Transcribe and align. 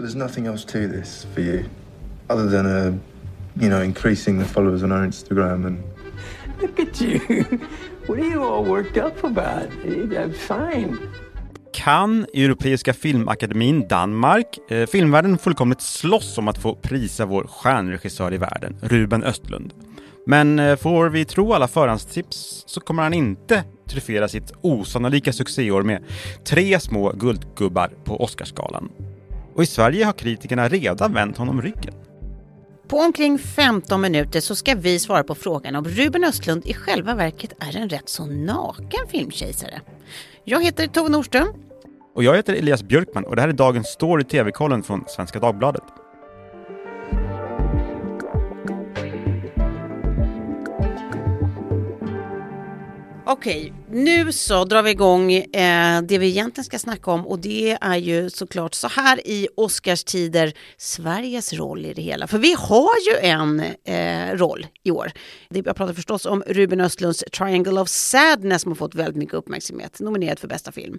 So 0.00 0.06
there's 0.06 0.16
nothing 0.16 0.46
else 0.46 0.64
to 0.64 0.88
this 0.88 1.26
for 1.34 1.40
you, 1.42 1.64
other 2.30 2.48
than 2.48 2.66
uh, 2.66 2.98
you 3.60 3.68
know, 3.68 3.82
increasing 3.82 4.38
the 4.38 4.44
followers 4.44 4.82
on 4.82 4.92
our 4.92 5.06
Instagram 5.06 5.66
and. 5.66 5.82
Look 6.62 6.80
at 6.80 7.00
you. 7.00 7.44
What 8.06 8.18
are 8.18 8.30
you 8.30 8.42
all 8.42 8.64
worked 8.64 8.96
up 8.96 9.24
about? 9.24 9.68
I'm 9.84 10.32
fine. 10.32 10.98
Kan 11.72 12.26
Europeiska 12.34 12.92
filmakademin 12.92 13.88
Danmark, 13.88 14.58
eh, 14.70 14.86
filmvärlden 14.86 15.38
fullkomligt 15.38 15.80
slåss 15.80 16.38
om 16.38 16.48
att 16.48 16.58
få 16.58 16.74
prisa 16.74 17.26
vår 17.26 17.44
stjärnregissör 17.44 18.34
i 18.34 18.38
världen, 18.38 18.76
Ruben 18.82 19.24
Östlund. 19.24 19.72
Men 20.26 20.58
eh, 20.58 20.76
får 20.76 21.08
vi 21.08 21.24
tro 21.24 21.52
alla 21.52 21.68
förhandstips 21.68 22.64
så 22.66 22.80
kommer 22.80 23.02
han 23.02 23.14
inte 23.14 23.64
tryffera 23.88 24.28
sitt 24.28 24.52
osannolika 24.60 25.32
succéår 25.32 25.82
med 25.82 26.04
tre 26.44 26.80
små 26.80 27.12
guldgubbar 27.12 27.90
på 28.04 28.24
Oscarsgalan. 28.24 28.90
Och 29.60 29.64
i 29.64 29.66
Sverige 29.66 30.04
har 30.04 30.12
kritikerna 30.12 30.68
redan 30.68 31.12
vänt 31.12 31.36
honom 31.36 31.62
ryggen. 31.62 31.94
På 32.88 32.96
omkring 32.96 33.38
15 33.38 34.00
minuter 34.00 34.40
så 34.40 34.56
ska 34.56 34.74
vi 34.74 34.98
svara 34.98 35.24
på 35.24 35.34
frågan 35.34 35.76
om 35.76 35.84
Ruben 35.84 36.24
Östlund 36.24 36.66
i 36.66 36.74
själva 36.74 37.14
verket 37.14 37.52
är 37.60 37.76
en 37.76 37.88
rätt 37.88 38.08
så 38.08 38.26
naken 38.26 39.08
filmkejsare. 39.08 39.80
Jag 40.44 40.64
heter 40.64 40.86
Tove 40.86 41.08
Nordström. 41.08 41.48
Och 42.14 42.24
jag 42.24 42.36
heter 42.36 42.54
Elias 42.54 42.82
Björkman 42.82 43.24
och 43.24 43.36
det 43.36 43.42
här 43.42 43.48
är 43.48 43.52
dagens 43.52 43.88
story 43.88 44.24
TV-kollen 44.24 44.82
från 44.82 45.04
Svenska 45.08 45.38
Dagbladet. 45.38 45.84
Okej, 53.26 53.72
nu 53.92 54.32
så 54.32 54.64
drar 54.64 54.82
vi 54.82 54.90
igång 54.90 55.32
eh, 55.32 56.02
det 56.02 56.18
vi 56.18 56.28
egentligen 56.28 56.64
ska 56.64 56.78
snacka 56.78 57.10
om 57.10 57.26
och 57.26 57.38
det 57.38 57.78
är 57.80 57.96
ju 57.96 58.30
såklart 58.30 58.74
så 58.74 58.88
här 58.88 59.26
i 59.26 59.48
Oscarstider 59.56 60.52
Sveriges 60.76 61.52
roll 61.52 61.86
i 61.86 61.92
det 61.94 62.02
hela. 62.02 62.26
För 62.26 62.38
vi 62.38 62.54
har 62.58 62.90
ju 63.08 63.28
en 63.28 63.60
eh, 63.84 64.36
roll 64.36 64.66
i 64.82 64.90
år. 64.90 65.12
Jag 65.48 65.76
pratar 65.76 65.94
förstås 65.94 66.26
om 66.26 66.42
Ruben 66.46 66.80
Östlunds 66.80 67.24
Triangle 67.32 67.80
of 67.80 67.88
Sadness 67.88 68.62
som 68.62 68.70
har 68.70 68.76
fått 68.76 68.94
väldigt 68.94 69.16
mycket 69.16 69.34
uppmärksamhet, 69.34 70.00
nominerad 70.00 70.38
för 70.38 70.48
bästa 70.48 70.72
film. 70.72 70.98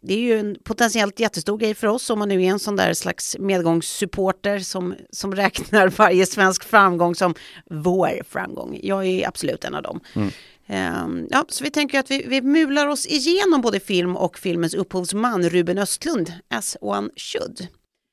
Det 0.00 0.14
är 0.14 0.20
ju 0.20 0.38
en 0.38 0.56
potentiellt 0.64 1.20
jättestor 1.20 1.58
grej 1.58 1.74
för 1.74 1.86
oss 1.86 2.10
om 2.10 2.18
man 2.18 2.28
nu 2.28 2.42
är 2.42 2.50
en 2.50 2.58
sån 2.58 2.76
där 2.76 2.94
slags 2.94 3.36
medgångssupporter 3.38 4.58
som, 4.58 4.94
som 5.10 5.34
räknar 5.34 5.88
varje 5.96 6.26
svensk 6.26 6.64
framgång 6.64 7.14
som 7.14 7.34
vår 7.70 8.22
framgång. 8.28 8.80
Jag 8.82 9.06
är 9.06 9.28
absolut 9.28 9.64
en 9.64 9.74
av 9.74 9.82
dem. 9.82 10.00
Mm. 10.14 10.30
Ehm, 10.72 11.26
ja, 11.30 11.44
så 11.48 11.64
vi 11.64 11.70
tänker 11.70 11.98
att 11.98 12.10
vi, 12.10 12.24
vi 12.30 12.42
mular 12.42 12.86
oss 12.86 13.06
igenom 13.06 13.60
både 13.60 13.80
film 13.80 14.16
och 14.16 14.38
filmens 14.38 14.74
upphovsman 14.74 15.48
Ruben 15.48 15.78
Östlund, 15.78 16.32
as 16.48 16.76
one 16.80 17.10
should. 17.16 17.68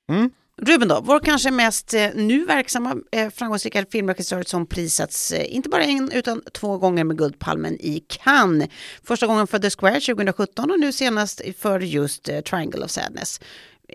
Mm. 0.10 0.30
Ruben 0.62 0.88
då, 0.88 1.02
vår 1.02 1.20
kanske 1.20 1.52
mest 1.52 1.94
eh, 1.94 2.10
nu 2.16 2.46
verksamma 2.46 2.96
eh, 3.12 3.30
framgångsrika 3.30 3.86
filmregissör 3.92 4.44
som 4.44 4.66
prisats 4.66 5.32
eh, 5.32 5.56
inte 5.56 5.70
bara 5.70 5.84
en 5.84 6.12
utan 6.12 6.42
två 6.54 6.78
gånger 6.78 7.04
med 7.04 7.18
Guldpalmen 7.18 7.78
i 7.80 8.04
Cannes. 8.08 8.70
Första 9.04 9.28
gången 9.28 9.48
för 9.48 9.60
The 9.60 9.70
Square 9.70 10.00
2017 10.00 10.72
och 10.72 10.80
nu 10.80 10.92
senast 10.92 11.42
för 11.58 11.80
just 11.80 12.24
Triangle 12.24 12.86
of 12.86 12.92
Sadness. 12.92 13.42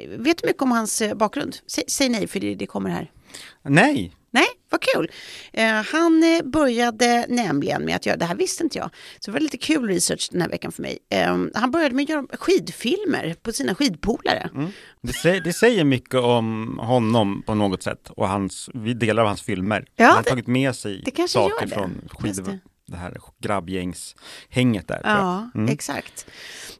Vet 0.08 0.38
du 0.42 0.46
mycket 0.46 0.62
om 0.62 0.72
hans 0.72 1.02
bakgrund? 1.16 1.56
Säg, 1.66 1.84
säg 1.88 2.08
nej 2.08 2.26
för 2.26 2.40
det, 2.40 2.54
det 2.54 2.66
kommer 2.66 2.90
här. 2.90 3.10
Nej, 3.62 3.92
Nej, 3.94 4.12
vad 4.72 4.80
kul. 4.80 5.10
Eh, 5.52 5.82
han 5.92 6.22
eh, 6.22 6.42
började 6.44 7.26
nämligen 7.28 7.84
med 7.84 7.96
att 7.96 8.06
göra, 8.06 8.16
det 8.16 8.24
här 8.24 8.34
visste 8.34 8.64
inte 8.64 8.78
jag, 8.78 8.90
så 9.20 9.30
det 9.30 9.32
var 9.32 9.40
lite 9.40 9.56
kul 9.56 9.88
research 9.88 10.28
den 10.32 10.40
här 10.40 10.48
veckan 10.48 10.72
för 10.72 10.82
mig. 10.82 10.98
Eh, 11.10 11.38
han 11.54 11.70
började 11.70 11.94
med 11.94 12.02
att 12.02 12.08
göra 12.08 12.26
skidfilmer 12.32 13.34
på 13.42 13.52
sina 13.52 13.74
skidpolare. 13.74 14.50
Mm. 14.54 14.70
Det, 15.00 15.12
säger, 15.12 15.40
det, 15.40 15.52
säger, 15.52 15.84
mycket 15.84 16.20
om 16.20 16.78
honom 16.78 17.42
på 17.46 17.54
något 17.54 17.82
sätt 17.82 18.10
och 18.10 18.28
hans, 18.28 18.70
delar 18.96 19.22
av 19.22 19.28
hans 19.28 19.42
filmer. 19.42 19.86
Ja, 19.96 20.06
han 20.06 20.14
har 20.14 20.22
det, 20.22 20.30
tagit 20.30 20.46
med 20.46 20.76
sig 20.76 21.04
saker 21.28 21.66
från 21.66 22.08
skid, 22.10 22.60
det 22.86 22.96
här 22.96 23.16
grabbgängshänget 23.38 24.88
där. 24.88 25.00
Ja, 25.04 25.50
mm. 25.54 25.72
exakt. 25.72 26.26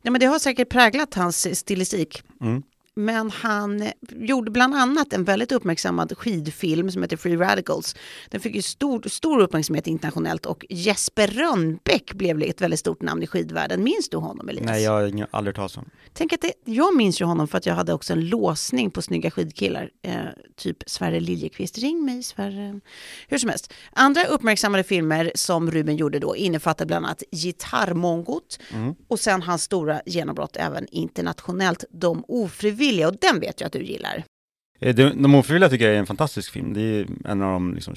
Ja, 0.02 0.10
men 0.10 0.20
det 0.20 0.26
har 0.26 0.38
säkert 0.38 0.68
präglat 0.68 1.14
hans 1.14 1.58
stilistik. 1.58 2.22
Mm. 2.40 2.62
Men 2.94 3.30
han 3.30 3.90
gjorde 4.10 4.50
bland 4.50 4.74
annat 4.74 5.12
en 5.12 5.24
väldigt 5.24 5.52
uppmärksammad 5.52 6.18
skidfilm 6.18 6.90
som 6.90 7.02
heter 7.02 7.16
Free 7.16 7.36
Radicals. 7.36 7.96
Den 8.28 8.40
fick 8.40 8.54
ju 8.54 8.62
stor, 8.62 9.08
stor 9.08 9.40
uppmärksamhet 9.40 9.86
internationellt 9.86 10.46
och 10.46 10.66
Jesper 10.70 11.26
Rönnbäck 11.26 12.12
blev 12.12 12.42
ett 12.42 12.60
väldigt 12.60 12.80
stort 12.80 13.02
namn 13.02 13.22
i 13.22 13.26
skidvärlden. 13.26 13.84
Minns 13.84 14.08
du 14.08 14.16
honom 14.16 14.48
Elias? 14.48 14.66
Nej, 14.66 14.82
jag 14.82 14.92
har 14.92 15.26
aldrig 15.30 15.56
talat 15.56 15.76
om. 15.76 15.84
Tänk 16.12 16.32
att 16.32 16.40
det, 16.40 16.52
jag 16.64 16.96
minns 16.96 17.20
ju 17.20 17.24
honom 17.24 17.48
för 17.48 17.58
att 17.58 17.66
jag 17.66 17.74
hade 17.74 17.92
också 17.92 18.12
en 18.12 18.28
låsning 18.28 18.90
på 18.90 19.02
snygga 19.02 19.30
skidkillar. 19.30 19.90
Eh, 20.02 20.14
typ 20.56 20.76
Sverre 20.86 21.20
Liljekvist, 21.20 21.78
ring 21.78 22.04
mig 22.04 22.22
Sverre. 22.22 22.80
Hur 23.28 23.38
som 23.38 23.50
helst. 23.50 23.72
Andra 23.92 24.24
uppmärksammade 24.24 24.84
filmer 24.84 25.32
som 25.34 25.70
Ruben 25.70 25.96
gjorde 25.96 26.18
då 26.18 26.36
innefattar 26.36 26.86
bland 26.86 27.06
annat 27.06 27.22
Gitarrmongot 27.30 28.58
mm. 28.72 28.94
och 29.08 29.20
sen 29.20 29.42
hans 29.42 29.62
stora 29.62 30.00
genombrott 30.06 30.56
även 30.56 30.86
internationellt, 30.90 31.84
De 31.90 32.24
ofrivilliga 32.28 32.81
ofrivilliga 32.82 33.08
och 33.08 33.16
den 33.20 33.40
vet 33.40 33.60
jag 33.60 33.66
att 33.66 33.72
du 33.72 33.82
gillar. 33.82 34.24
Eh, 34.80 34.94
de, 34.94 35.34
ofrivilliga 35.34 35.70
tycker 35.70 35.84
jag 35.86 35.94
är 35.94 35.98
en 35.98 36.06
fantastisk 36.06 36.52
film. 36.52 36.72
Det 36.72 36.80
är 36.80 37.06
en 37.24 37.42
av 37.42 37.52
de, 37.52 37.74
liksom, 37.74 37.94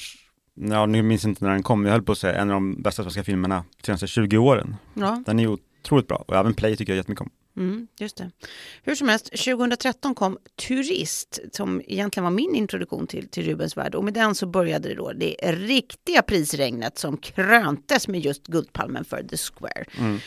ja, 0.53 0.85
nu 0.85 1.01
minns 1.01 1.25
inte 1.25 1.45
när 1.45 1.51
den 1.51 1.63
kom, 1.63 1.85
jag 1.85 1.91
höll 1.91 2.03
på 2.03 2.11
att 2.11 2.17
säga 2.17 2.41
en 2.41 2.49
av 2.49 2.53
de 2.53 2.81
bästa 2.81 3.03
svenska 3.03 3.23
filmerna 3.23 3.63
de 3.77 3.85
senaste 3.85 4.07
20 4.07 4.37
åren. 4.37 4.75
Ja. 4.93 5.23
Den 5.25 5.39
är 5.39 5.47
otroligt 5.47 6.07
bra 6.07 6.23
och 6.27 6.35
även 6.35 6.53
Play 6.53 6.75
tycker 6.75 6.93
jag 6.93 6.97
jättemycket 6.97 7.21
om. 7.21 7.29
Mm, 7.57 7.87
just 7.99 8.17
det. 8.17 8.31
Hur 8.83 8.95
som 8.95 9.09
helst, 9.09 9.25
2013 9.25 10.15
kom 10.15 10.37
Turist 10.67 11.39
som 11.51 11.81
egentligen 11.87 12.23
var 12.23 12.31
min 12.31 12.55
introduktion 12.55 13.07
till, 13.07 13.27
till 13.27 13.45
Rubens 13.45 13.77
värld 13.77 13.95
och 13.95 14.03
med 14.03 14.13
den 14.13 14.35
så 14.35 14.45
började 14.45 14.89
det 14.89 14.95
då 14.95 15.13
det 15.13 15.35
riktiga 15.41 16.21
prisregnet 16.21 16.97
som 16.97 17.17
kröntes 17.17 18.07
med 18.07 18.19
just 18.19 18.47
Guldpalmen 18.47 19.05
för 19.05 19.23
The 19.23 19.37
Square. 19.37 19.85
Mm. 19.97 20.19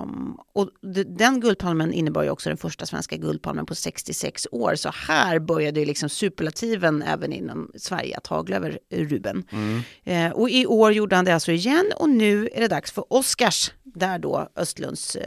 Um, 0.00 0.38
och 0.52 0.70
den 1.06 1.40
Guldpalmen 1.40 1.92
innebar 1.92 2.22
ju 2.22 2.30
också 2.30 2.50
den 2.50 2.56
första 2.56 2.86
svenska 2.86 3.16
Guldpalmen 3.16 3.66
på 3.66 3.74
66 3.74 4.46
år 4.52 4.74
så 4.74 4.90
här 5.08 5.38
började 5.38 5.80
ju 5.80 5.86
liksom 5.86 6.08
superlativen 6.08 7.02
även 7.02 7.32
inom 7.32 7.70
Sverige 7.74 8.16
att 8.16 8.26
hagla 8.26 8.56
över 8.56 8.78
Ruben. 8.90 9.44
Mm. 9.50 9.82
Uh, 10.06 10.36
och 10.36 10.50
i 10.50 10.66
år 10.66 10.92
gjorde 10.92 11.16
han 11.16 11.24
det 11.24 11.34
alltså 11.34 11.52
igen 11.52 11.92
och 11.96 12.08
nu 12.08 12.48
är 12.52 12.60
det 12.60 12.68
dags 12.68 12.92
för 12.92 13.04
Oscars 13.12 13.70
där 13.98 14.18
då 14.18 14.48
Östlunds, 14.56 15.16
uh, 15.16 15.22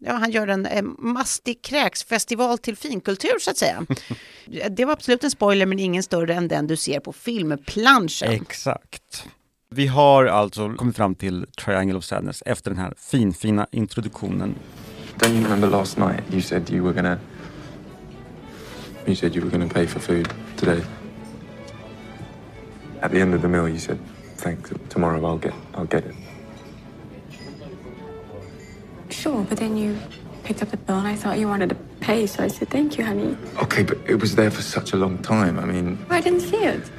ja 0.00 0.12
han 0.12 0.30
gör 0.30 0.48
en 0.48 0.66
en 0.66 0.96
mastig 0.98 1.62
kräksfestival 1.62 2.58
till 2.58 2.76
finkultur 2.76 3.38
så 3.40 3.50
att 3.50 3.56
säga. 3.56 3.86
det 4.70 4.84
var 4.84 4.92
absolut 4.92 5.24
en 5.24 5.30
spoiler 5.30 5.66
men 5.66 5.78
ingen 5.78 6.02
större 6.02 6.34
än 6.34 6.48
den 6.48 6.66
du 6.66 6.76
ser 6.76 7.00
på 7.00 7.12
filmplanschen. 7.12 8.30
Exakt. 8.32 9.26
Vi 9.70 9.86
har 9.86 10.24
alltså 10.24 10.74
kommit 10.74 10.96
fram 10.96 11.14
till 11.14 11.46
Triangle 11.64 11.94
of 11.94 12.04
Sadness 12.04 12.42
efter 12.46 12.70
den 12.70 12.78
här 12.78 12.94
finfina 12.96 13.66
introduktionen. 13.72 14.54
Don't 15.18 15.32
you 15.32 15.42
remember 15.42 15.68
last 15.68 15.98
night 15.98 16.22
you 16.32 16.42
said 16.42 16.70
you 16.70 16.84
were 16.84 16.92
gonna 16.92 17.18
you 19.06 19.16
said 19.16 19.36
you 19.36 19.44
were 19.44 19.58
gonna 19.58 19.72
pay 19.74 19.86
for 19.86 20.00
food 20.00 20.28
today? 20.56 20.82
At 23.00 23.10
the 23.10 23.20
end 23.20 23.34
of 23.34 23.42
the 23.42 23.48
meal 23.48 23.68
you 23.68 23.78
said 23.78 23.98
thanks 24.36 24.70
tomorrow 24.88 25.32
I'll 25.32 25.42
get 25.42 25.54
I'll 25.74 25.88
get 25.90 26.04
it. 26.04 26.14
Sure, 29.22 29.44
but 29.48 29.58
then 29.58 29.78
you 29.78 29.96
picked 30.44 30.62
up 30.62 30.70
the 30.70 30.76
bill 30.76 30.98
and 30.98 31.08
I 31.08 31.16
thought 31.16 31.38
you 31.38 31.48
wanted 31.48 31.70
to 31.70 31.76
pay, 32.00 32.26
so 32.26 32.44
I 32.44 32.48
said, 32.48 32.68
thank 32.68 32.98
you, 32.98 33.04
honey. 33.04 33.36
Okay, 33.62 33.82
but 33.82 33.98
it 34.06 34.20
was 34.20 34.34
there 34.34 34.50
for 34.50 34.62
such 34.62 34.92
a 34.92 34.96
long 34.96 35.18
time. 35.18 35.58
I 35.58 35.64
mean... 35.64 35.98
I 36.10 36.20
didn't 36.20 36.40
see 36.40 36.64
it. 36.64 36.92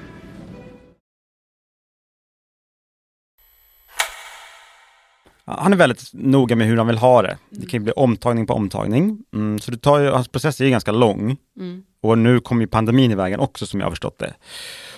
Han 5.45 5.73
är 5.73 5.77
väldigt 5.77 6.09
noga 6.13 6.55
med 6.55 6.67
hur 6.67 6.77
han 6.77 6.87
vill 6.87 6.97
ha 6.97 7.21
det. 7.21 7.37
Det 7.49 7.65
kan 7.65 7.79
ju 7.79 7.83
bli 7.83 7.93
omtagning 7.93 8.47
på 8.47 8.53
omtagning. 8.53 9.23
Mm, 9.33 9.59
så 9.59 9.71
det 9.71 9.77
tar 9.77 9.99
ju, 9.99 10.09
hans 10.09 10.27
process 10.27 10.61
är 10.61 10.65
ju 10.65 10.71
ganska 10.71 10.91
lång. 10.91 11.37
Mm. 11.59 11.83
Och 12.01 12.17
nu 12.17 12.39
kommer 12.39 12.61
ju 12.61 12.67
pandemin 12.67 13.11
i 13.11 13.15
vägen 13.15 13.39
också 13.39 13.65
som 13.65 13.79
jag 13.79 13.85
har 13.87 13.91
förstått 13.91 14.19
det. 14.19 14.33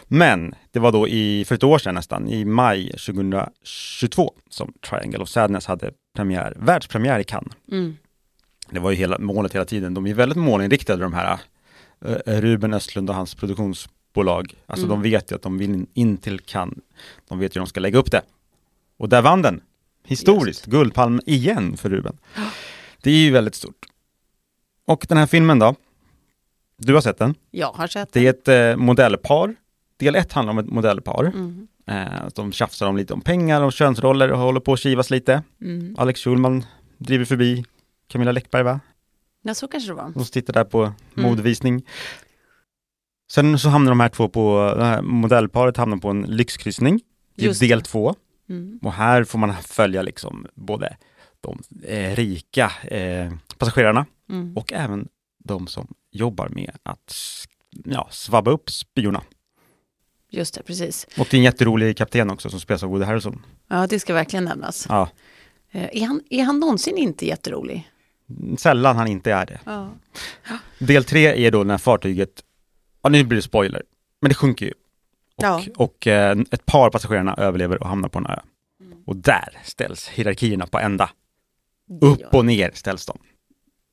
Men 0.08 0.56
det 0.72 0.80
var 0.80 0.92
då 0.92 1.08
i, 1.08 1.46
för 1.46 1.56
ett 1.56 1.64
år 1.64 1.78
sedan 1.78 1.96
nästan, 1.96 2.30
i 2.30 2.46
maj 2.46 2.92
2022 2.92 4.34
som 4.50 4.74
Triangle 4.90 5.20
of 5.20 5.30
Sadness 5.30 5.66
hade 5.66 5.92
premiär, 6.16 6.54
världspremiär 6.60 7.20
i 7.20 7.24
Cannes. 7.24 7.54
Mm 7.72 7.98
det 8.72 8.80
var 8.80 8.92
ju 8.92 8.98
hela 8.98 9.20
målet 9.20 9.56
hela 9.56 9.66
tiden. 9.66 9.94
De 9.94 10.08
är 10.08 10.14
väldigt 10.14 10.38
målinriktade 10.38 11.04
de 11.04 11.14
här 11.14 11.40
uh, 12.06 12.42
Ruben 12.42 12.74
Östlund 12.74 13.10
och 13.10 13.16
hans 13.16 13.36
produktionsbolag. 13.36 14.54
Alltså 14.66 14.86
mm. 14.86 15.02
de 15.02 15.10
vet 15.10 15.32
ju 15.32 15.36
att 15.36 15.42
de 15.42 15.58
vill 15.58 15.86
in 15.94 16.18
till 16.18 16.40
Cannes. 16.40 16.78
De 17.28 17.40
vet 17.40 17.56
ju 17.56 17.60
hur 17.60 17.66
de 17.66 17.70
ska 17.70 17.80
lägga 17.80 18.00
upp 18.00 18.12
det. 18.12 18.22
Och 18.98 19.10
där 19.10 19.22
vann 19.22 19.42
den. 19.42 19.62
Historiskt. 20.06 20.60
Just. 20.60 20.72
Guldpalm 20.72 21.22
igen 21.26 21.78
för 21.78 21.90
Ruben. 21.90 22.18
Det 23.02 23.12
är 23.12 23.16
ju 23.16 23.32
väldigt 23.32 23.56
stort. 23.56 23.86
Och 24.86 25.06
den 25.10 25.18
här 25.18 25.26
filmen 25.26 25.60
då? 25.60 25.76
Du 26.78 26.94
har 26.94 27.02
sett 27.02 27.18
den? 27.18 27.36
Jag 27.52 27.72
har 27.72 27.88
sett 27.88 28.14
den. 28.14 28.24
Det 28.24 28.48
är 28.48 28.62
ett 28.70 28.78
eh, 28.78 28.86
modellpar. 28.86 29.56
Del 29.98 30.16
ett 30.16 30.34
handlar 30.34 30.52
om 30.52 30.58
ett 30.58 30.70
modellpar. 30.70 31.24
Mm. 31.24 31.68
Eh, 31.90 32.28
de 32.36 32.52
tjafsar 32.52 32.88
om 32.88 32.98
lite 32.98 33.14
om 33.14 33.22
pengar 33.22 33.62
och 33.62 33.74
könsroller 33.74 34.32
och 34.32 34.40
håller 34.40 34.60
på 34.60 34.74
att 34.74 34.80
kivas 34.80 35.10
lite. 35.10 35.44
Mm. 35.62 35.96
Alex 35.98 36.24
Schulman 36.24 36.66
driver 36.98 37.26
förbi 37.26 37.66
Camilla 38.08 38.32
Läckberg 38.32 38.64
va? 38.64 38.80
Ja, 39.42 39.54
så 39.54 39.68
kanske 39.68 39.90
det 39.90 39.94
var. 39.94 40.12
Hon 40.16 40.26
sitter 40.26 40.54
där 40.54 40.64
på 40.64 40.84
mm. 40.84 40.96
modevisning. 41.16 41.86
Sen 43.32 43.60
så 43.60 43.70
hamnar 43.70 43.92
de 43.92 44.00
här 44.00 44.10
två 44.10 44.30
på, 44.30 44.74
det 44.78 44.84
här 44.84 45.02
modellparet 45.02 45.78
hamnar 45.78 45.98
på 45.98 46.10
en 46.10 46.22
lyxkryssning 46.22 47.02
i 47.36 47.48
del 47.48 47.82
två. 47.82 48.16
Mm. 48.50 48.80
Och 48.82 48.94
här 48.94 49.24
får 49.24 49.40
man 49.40 49.54
följa 49.56 50.02
liksom 50.02 50.48
både 50.56 50.98
de 51.42 51.60
eh, 51.84 52.16
rika 52.16 52.72
eh, 52.84 53.32
passagerarna 53.58 54.06
Mm. 54.30 54.58
och 54.58 54.74
även 54.74 55.08
de 55.44 55.68
som 55.68 55.88
jobbar 56.12 56.50
med 56.50 56.72
att 56.84 57.16
ja, 57.86 58.08
svabba 58.12 58.52
upp 58.52 58.70
spyorna. 58.70 59.22
Just 60.30 60.54
det, 60.54 60.64
precis. 60.64 61.08
Och 61.18 61.28
det 61.32 61.38
är 61.38 61.40
en 61.40 61.44
jätterolig 61.44 61.98
kapten 61.98 62.30
också 62.30 62.50
som 62.50 62.60
spelas 62.60 62.84
av 62.84 62.90
Woody 62.90 63.06
Harrelson. 63.06 63.46
Ja, 63.68 63.88
det 63.88 64.00
ska 64.00 64.14
verkligen 64.14 64.46
nämnas. 64.46 64.86
Ja, 64.90 65.10
Eh, 65.72 65.90
Är 66.02 66.06
han, 66.06 66.22
är 66.30 66.44
han 66.44 66.60
någonsin 66.60 66.98
inte 66.98 67.26
jätterolig? 67.28 67.92
sällan 68.58 68.98
han 68.98 69.08
inte 69.08 69.32
är 69.34 69.46
det. 69.46 69.60
Ja. 69.66 69.90
Del 70.80 71.04
tre 71.04 71.46
är 71.46 71.52
då 71.52 71.64
när 71.64 71.78
fartyget, 71.78 72.44
ja 73.02 73.10
nu 73.10 73.24
blir 73.24 73.36
det 73.36 73.42
spoiler, 73.42 73.84
men 74.22 74.30
det 74.30 74.36
sjunker 74.36 74.66
ju. 74.66 74.72
Och, 74.72 75.44
Ja. 75.44 75.62
och 75.78 76.08
eh, 76.08 76.38
ett 76.52 76.66
par 76.66 76.90
passagerarna 76.90 77.36
överlever 77.38 77.82
och 77.84 77.90
hamnar 77.90 78.10
på 78.10 78.20
en 78.20 78.26
ö. 78.26 78.40
Och 79.06 79.16
där 79.16 79.58
ställs 79.64 80.08
hierarkierna 80.08 80.68
på 80.68 80.80
ända. 80.80 81.10
Upp 82.02 82.34
och 82.36 82.46
ner 82.46 82.72
ställs 82.74 83.06
de. 83.06 83.18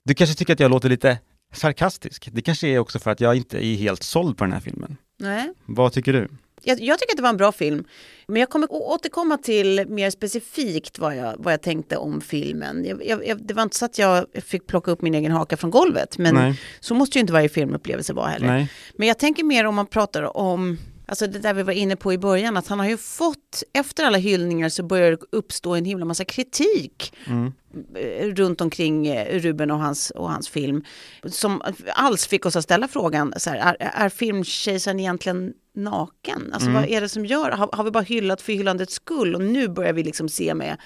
Du 0.04 0.14
kanske 0.14 0.36
tycker 0.36 0.52
att 0.52 0.60
jag 0.60 0.70
låter 0.70 0.88
lite 0.88 1.18
sarkastisk. 1.52 2.28
Det 2.32 2.42
kanske 2.42 2.68
är 2.68 2.78
också 2.78 2.98
för 2.98 3.10
att 3.10 3.20
jag 3.20 3.36
inte 3.36 3.66
är 3.66 3.76
helt 3.76 4.02
såld 4.02 4.38
på 4.38 4.44
den 4.44 4.52
här 4.52 4.60
filmen. 4.60 4.96
Nej. 5.18 5.52
Vad 5.66 5.92
tycker 5.92 6.12
du? 6.12 6.28
Jag, 6.62 6.80
jag 6.80 6.98
tycker 6.98 7.12
att 7.12 7.16
det 7.16 7.22
var 7.22 7.30
en 7.30 7.36
bra 7.36 7.52
film. 7.52 7.84
Men 8.26 8.40
jag 8.40 8.50
kommer 8.50 8.72
återkomma 8.72 9.38
till 9.38 9.84
mer 9.88 10.10
specifikt 10.10 10.98
vad 10.98 11.16
jag, 11.16 11.34
vad 11.38 11.52
jag 11.52 11.62
tänkte 11.62 11.96
om 11.96 12.20
filmen. 12.20 12.84
Jag, 13.04 13.26
jag, 13.26 13.46
det 13.46 13.54
var 13.54 13.62
inte 13.62 13.76
så 13.76 13.84
att 13.84 13.98
jag 13.98 14.26
fick 14.44 14.66
plocka 14.66 14.90
upp 14.90 15.02
min 15.02 15.14
egen 15.14 15.32
haka 15.32 15.56
från 15.56 15.70
golvet. 15.70 16.18
Men 16.18 16.34
Nej. 16.34 16.60
så 16.80 16.94
måste 16.94 17.18
ju 17.18 17.20
inte 17.20 17.32
varje 17.32 17.48
filmupplevelse 17.48 18.12
vara 18.12 18.28
heller. 18.28 18.46
Nej. 18.46 18.72
Men 18.94 19.08
jag 19.08 19.18
tänker 19.18 19.44
mer 19.44 19.64
om 19.64 19.74
man 19.74 19.86
pratar 19.86 20.36
om 20.36 20.78
Alltså 21.08 21.26
det 21.26 21.38
där 21.38 21.54
vi 21.54 21.62
var 21.62 21.72
inne 21.72 21.96
på 21.96 22.12
i 22.12 22.18
början, 22.18 22.56
att 22.56 22.66
han 22.68 22.78
har 22.78 22.86
ju 22.88 22.96
fått, 22.96 23.62
efter 23.72 24.04
alla 24.04 24.18
hyllningar 24.18 24.68
så 24.68 24.82
börjar 24.82 25.10
det 25.10 25.18
uppstå 25.32 25.74
en 25.74 25.84
himla 25.84 26.04
massa 26.04 26.24
kritik 26.24 27.14
Mm. 27.26 27.52
eh, 27.94 28.26
runt 28.34 28.60
omkring 28.60 29.06
eh, 29.06 29.38
Ruben 29.40 29.70
och 29.70 29.78
hans, 29.78 30.10
och 30.10 30.30
hans 30.30 30.48
film. 30.48 30.84
Som 31.24 31.62
alls 31.94 32.26
fick 32.26 32.46
oss 32.46 32.56
att 32.56 32.64
ställa 32.64 32.88
frågan, 32.88 33.34
så 33.36 33.50
här, 33.50 33.58
är, 33.80 33.90
är 34.04 34.08
filmkejsaren 34.08 35.00
egentligen 35.00 35.52
naken? 35.74 36.50
Alltså 36.52 36.68
Mm. 36.70 36.82
vad 36.82 36.90
är 36.90 37.00
det 37.00 37.08
som 37.08 37.26
gör, 37.26 37.50
har, 37.50 37.68
har 37.72 37.84
vi 37.84 37.90
bara 37.90 38.02
hyllat 38.04 38.42
för 38.42 38.52
hyllandets 38.52 38.94
skull 38.94 39.34
och 39.34 39.42
nu 39.42 39.68
börjar 39.68 39.92
vi 39.92 40.02
liksom 40.04 40.28
se 40.28 40.54
med, 40.54 40.76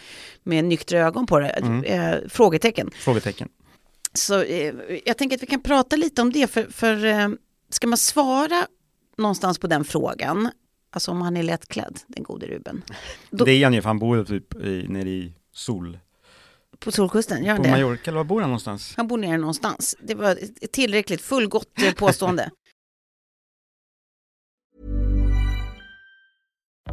med 0.43 0.65
nyktra 0.65 0.99
ögon 0.99 1.27
på 1.27 1.39
det? 1.41 1.49
Mm. 1.49 1.85
Eh, 1.85 2.19
frågetecken. 2.29 2.91
Frågetecken. 2.95 3.49
Så 4.13 4.43
eh, 4.43 4.75
jag 5.05 5.19
tänker 5.19 5.37
att 5.37 5.43
vi 5.43 5.47
kan 5.47 5.63
prata 5.63 5.97
lite 5.97 6.23
om 6.23 6.33
det, 6.33 6.47
för, 6.51 6.65
för 6.65 7.05
eh, 7.05 7.29
ska 7.71 7.87
man 7.87 7.99
svara 7.99 8.67
någonstans 9.21 9.59
på 9.59 9.67
den 9.67 9.85
frågan, 9.85 10.51
alltså 10.91 11.11
om 11.11 11.23
han 11.23 11.37
är 11.37 11.43
lättklädd, 11.43 11.99
den 12.07 12.25
gode 12.25 12.47
Ruben, 12.47 12.83
Då- 13.31 13.45
Det 13.45 13.53
är 13.53 13.65
han 13.65 13.75
ju, 13.75 13.83
för 13.83 13.89
han 13.89 13.99
bor 13.99 14.25
typ 14.25 14.55
i, 14.55 14.87
nere 14.89 15.09
i 15.09 15.35
Sol. 15.53 15.99
på 16.79 16.93
Solkusten, 16.93 17.43
gör 17.45 17.49
han 17.53 17.57
På 17.57 17.63
det? 17.63 17.71
Mallorca, 17.71 18.11
eller 18.11 18.17
var 18.19 18.25
bor 18.25 18.41
han 18.41 18.51
någonstans? 18.51 18.95
Han 18.97 19.09
bor 19.09 19.19
nere 19.19 19.37
någonstans. 19.37 19.97
Det 20.03 20.15
var 20.15 20.31
ett 20.61 20.73
tillräckligt 20.73 21.21
fullgott 21.21 21.83
eh, 21.83 21.93
påstående. 21.95 22.51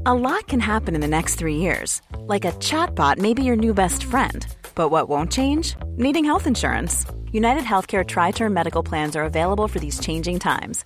A 0.05 0.13
lot 0.13 0.47
can 0.47 0.59
happen 0.61 0.95
in 0.95 1.01
the 1.01 1.07
next 1.07 1.39
three 1.39 1.55
years. 1.55 2.01
Like 2.33 2.45
a 2.45 2.51
chatbot 2.61 3.17
may 3.17 3.33
be 3.33 3.43
your 3.43 3.55
new 3.55 3.73
best 3.73 4.03
friend. 4.03 4.45
But 4.75 4.91
what 4.91 5.09
won't 5.09 5.31
change? 5.33 5.75
Needing 5.97 6.23
health 6.25 6.47
insurance. 6.47 7.05
United 7.33 7.63
Healthcare 7.63 8.05
Tri 8.05 8.31
Term 8.31 8.53
Medical 8.53 8.83
Plans 8.83 9.15
are 9.15 9.25
available 9.25 9.67
for 9.67 9.79
these 9.79 9.99
changing 9.99 10.39
times. 10.39 10.85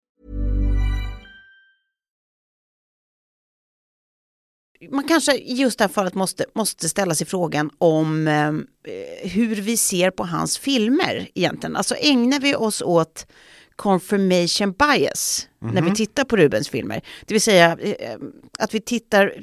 Man 4.89 5.03
kanske 5.07 5.35
just 5.35 5.79
här 5.79 5.87
fallet 5.87 6.15
måste, 6.15 6.45
måste 6.55 6.89
ställa 6.89 7.15
sig 7.15 7.27
frågan 7.27 7.69
om 7.77 8.27
eh, 8.27 8.51
hur 9.29 9.55
vi 9.55 9.77
ser 9.77 10.11
på 10.11 10.23
hans 10.23 10.57
filmer 10.57 11.29
egentligen. 11.33 11.75
Alltså 11.75 11.95
ägnar 11.95 12.39
vi 12.39 12.55
oss 12.55 12.81
åt 12.81 13.27
confirmation 13.75 14.71
bias 14.71 15.47
när 15.59 15.81
vi 15.81 15.95
tittar 15.95 16.23
på 16.23 16.37
Rubens 16.37 16.69
filmer. 16.69 17.01
Det 17.25 17.33
vill 17.33 17.41
säga 17.41 17.77
eh, 17.79 18.17
att 18.59 18.73
vi 18.73 18.81
tittar 18.81 19.33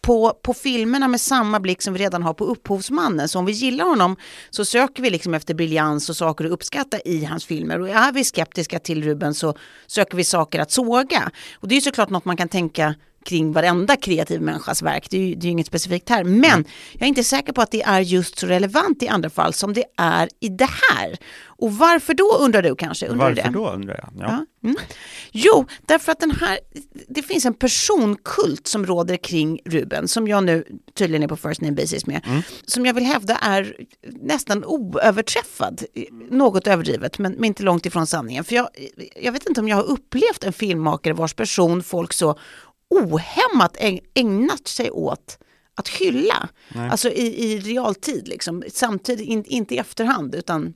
på, 0.00 0.38
på 0.42 0.54
filmerna 0.54 1.08
med 1.08 1.20
samma 1.20 1.60
blick 1.60 1.82
som 1.82 1.94
vi 1.94 2.00
redan 2.00 2.22
har 2.22 2.34
på 2.34 2.44
upphovsmannen. 2.44 3.28
Så 3.28 3.38
om 3.38 3.44
vi 3.44 3.52
gillar 3.52 3.84
honom 3.84 4.16
så 4.50 4.64
söker 4.64 5.02
vi 5.02 5.10
liksom 5.10 5.34
efter 5.34 5.54
briljans 5.54 6.10
och 6.10 6.16
saker 6.16 6.44
att 6.44 6.50
uppskatta 6.50 6.98
i 7.04 7.24
hans 7.24 7.46
filmer. 7.46 7.80
Och 7.80 7.88
är 7.88 8.12
vi 8.12 8.24
skeptiska 8.24 8.78
till 8.78 9.04
Ruben 9.04 9.34
så 9.34 9.54
söker 9.86 10.16
vi 10.16 10.24
saker 10.24 10.60
att 10.60 10.70
såga. 10.70 11.30
Och 11.54 11.68
det 11.68 11.76
är 11.76 11.80
såklart 11.80 12.10
något 12.10 12.24
man 12.24 12.36
kan 12.36 12.48
tänka 12.48 12.94
kring 13.24 13.52
varenda 13.52 13.96
kreativ 13.96 14.40
människas 14.40 14.82
verk. 14.82 15.06
Det 15.10 15.16
är 15.16 15.20
ju, 15.20 15.34
det 15.34 15.46
är 15.46 15.50
inget 15.50 15.66
specifikt 15.66 16.08
här. 16.08 16.24
Men 16.24 16.64
jag 16.92 17.02
är 17.02 17.06
inte 17.06 17.24
säker 17.24 17.52
på 17.52 17.62
att 17.62 17.70
det 17.70 17.82
är 17.82 18.00
just 18.00 18.38
så 18.38 18.46
relevant 18.46 19.02
i 19.02 19.08
andra 19.08 19.30
fall 19.30 19.52
som 19.52 19.72
det 19.72 19.84
är 19.96 20.28
i 20.40 20.48
det 20.48 20.70
här. 20.90 21.18
Och 21.56 21.72
varför 21.72 22.14
då 22.14 22.36
undrar 22.40 22.62
du 22.62 22.76
kanske? 22.76 23.06
Undrar 23.06 23.34
Varför 23.34 23.50
då 23.50 23.70
undrar 23.70 23.94
jag? 23.94 24.28
Ja. 24.28 24.46
Ja. 24.62 24.68
Mm. 24.68 24.76
Jo, 25.32 25.66
därför 25.86 26.12
att 26.12 26.20
den 26.20 26.30
här, 26.30 26.58
det 27.08 27.22
finns 27.22 27.44
en 27.44 27.54
personkult 27.54 28.66
som 28.66 28.86
råder 28.86 29.16
kring 29.16 29.60
Ruben, 29.64 30.08
som 30.08 30.28
jag 30.28 30.44
nu 30.44 30.64
tydligen 30.94 31.22
är 31.22 31.28
på 31.28 31.36
first 31.36 31.60
name 31.60 31.72
basis 31.72 32.06
med, 32.06 32.42
som 32.66 32.86
jag 32.86 32.94
vill 32.94 33.04
hävda 33.04 33.36
är 33.36 33.76
nästan 34.22 34.64
oöverträffad, 34.64 35.84
något 36.30 36.66
överdrivet, 36.66 37.18
men, 37.18 37.32
men 37.32 37.44
inte 37.44 37.62
långt 37.62 37.86
ifrån 37.86 38.06
sanningen. 38.06 38.44
För 38.44 38.54
jag, 38.54 38.68
jag 39.22 39.32
vet 39.32 39.46
inte 39.48 39.60
om 39.60 39.68
jag 39.68 39.76
har 39.76 39.84
upplevt 39.84 40.44
en 40.44 40.52
filmmakare 40.52 41.14
vars 41.14 41.34
person 41.34 41.82
folk 41.82 42.12
så 42.12 42.38
ohämmat 42.90 43.76
äg- 43.80 44.00
ägnat 44.14 44.68
sig 44.68 44.90
åt 44.90 45.38
att 45.74 45.88
hylla. 45.88 46.48
Alltså 46.90 47.08
i, 47.10 47.44
i 47.52 47.58
realtid, 47.58 48.28
liksom. 48.28 48.62
samtidigt, 48.72 49.26
in, 49.28 49.44
inte 49.46 49.74
i 49.74 49.78
efterhand, 49.78 50.34
utan 50.34 50.74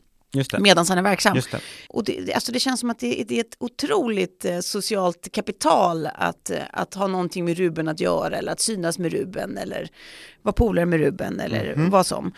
medan 0.63 0.87
han 0.89 0.99
är 0.99 1.03
verksam. 1.03 1.35
Det. 1.35 1.61
Och 1.89 2.05
det, 2.05 2.33
alltså 2.35 2.53
det 2.53 2.61
känns 2.61 2.81
som 2.81 2.91
att 2.91 2.99
det, 2.99 3.25
det 3.29 3.37
är 3.37 3.41
ett 3.41 3.57
otroligt 3.61 4.45
eh, 4.45 4.59
socialt 4.61 5.33
kapital 5.33 6.07
att, 6.15 6.51
eh, 6.51 6.59
att 6.73 6.95
ha 6.95 7.07
någonting 7.07 7.45
med 7.45 7.57
Ruben 7.59 7.89
att 7.89 8.01
göra 8.01 8.37
eller 8.37 8.53
att 8.53 8.61
synas 8.61 8.99
med 8.99 9.13
Ruben 9.13 9.59
eller 9.59 9.89
vara 10.43 10.53
polare 10.53 10.87
med 10.87 11.01
Ruben 11.01 11.41
eller 11.41 11.77
Mhm. 11.77 11.91
vad 11.91 12.07
som. 12.07 12.33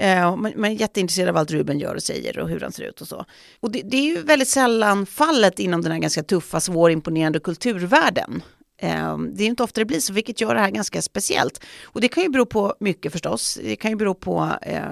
Eh, 0.00 0.36
man, 0.36 0.52
man 0.56 0.64
är 0.64 0.74
jätteintresserad 0.74 1.28
av 1.28 1.36
allt 1.36 1.50
Ruben 1.50 1.78
gör 1.78 1.94
och 1.94 2.02
säger 2.02 2.38
och 2.38 2.48
hur 2.48 2.60
han 2.60 2.72
ser 2.72 2.82
ut 2.84 3.00
och 3.00 3.08
så. 3.08 3.24
Och 3.60 3.70
det, 3.72 3.82
det 3.84 3.96
är 3.96 4.04
ju 4.04 4.22
väldigt 4.22 4.48
sällan 4.48 5.06
fallet 5.06 5.58
inom 5.58 5.82
den 5.82 5.92
här 5.92 5.98
ganska 5.98 6.22
tuffa, 6.22 6.60
svårimponerande 6.60 7.40
kulturvärlden. 7.40 8.42
Ehm, 8.78 9.34
det 9.34 9.44
är 9.44 9.46
inte 9.46 9.62
ofta 9.62 9.80
det 9.80 9.84
blir 9.84 10.00
så, 10.00 10.12
vilket 10.12 10.40
gör 10.40 10.54
det 10.54 10.60
här 10.60 10.70
ganska 10.70 11.02
speciellt. 11.02 11.64
Och 11.84 12.00
det 12.00 12.08
kan 12.08 12.22
ju 12.22 12.28
bero 12.28 12.46
på 12.46 12.74
mycket 12.80 13.12
förstås. 13.12 13.58
Det 13.62 13.76
kan 13.76 13.90
ju 13.90 13.96
bero 13.96 14.14
på 14.14 14.50
eh, 14.62 14.82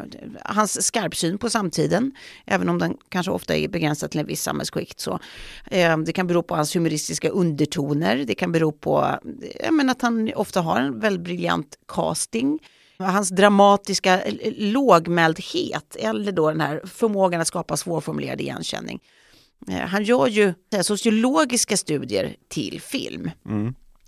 hans 0.44 0.86
skarpsyn 0.86 1.38
på 1.38 1.50
samtiden, 1.50 2.12
även 2.46 2.68
om 2.68 2.78
den 2.78 2.96
kanske 3.08 3.32
ofta 3.32 3.56
är 3.56 3.68
begränsad 3.68 4.10
till 4.10 4.20
en 4.20 4.26
viss 4.26 4.42
samhällsskikt. 4.42 5.00
Så. 5.00 5.18
Eh, 5.70 5.98
det 5.98 6.12
kan 6.12 6.26
bero 6.26 6.42
på 6.42 6.54
hans 6.54 6.76
humoristiska 6.76 7.28
undertoner. 7.28 8.24
Det 8.26 8.34
kan 8.34 8.52
bero 8.52 8.72
på 8.72 9.18
eh, 9.60 9.72
men 9.72 9.90
att 9.90 10.02
han 10.02 10.32
ofta 10.34 10.60
har 10.60 10.80
en 10.80 11.00
väldigt 11.00 11.24
briljant 11.24 11.78
casting. 11.88 12.58
Hans 12.98 13.28
dramatiska 13.28 14.22
eh, 14.22 14.34
eh, 14.40 14.52
lågmäldhet, 14.56 15.96
eller 15.96 16.32
då 16.32 16.50
den 16.50 16.60
här 16.60 16.82
förmågan 16.86 17.40
att 17.40 17.48
skapa 17.48 17.76
svårformulerad 17.76 18.40
igenkänning. 18.40 19.00
Eh, 19.68 19.78
Han 19.78 20.04
gör 20.04 20.26
ju 20.26 20.54
eh, 20.74 20.80
sociologiska 20.80 21.76
studier 21.76 22.36
till 22.48 22.80
film. 22.80 23.30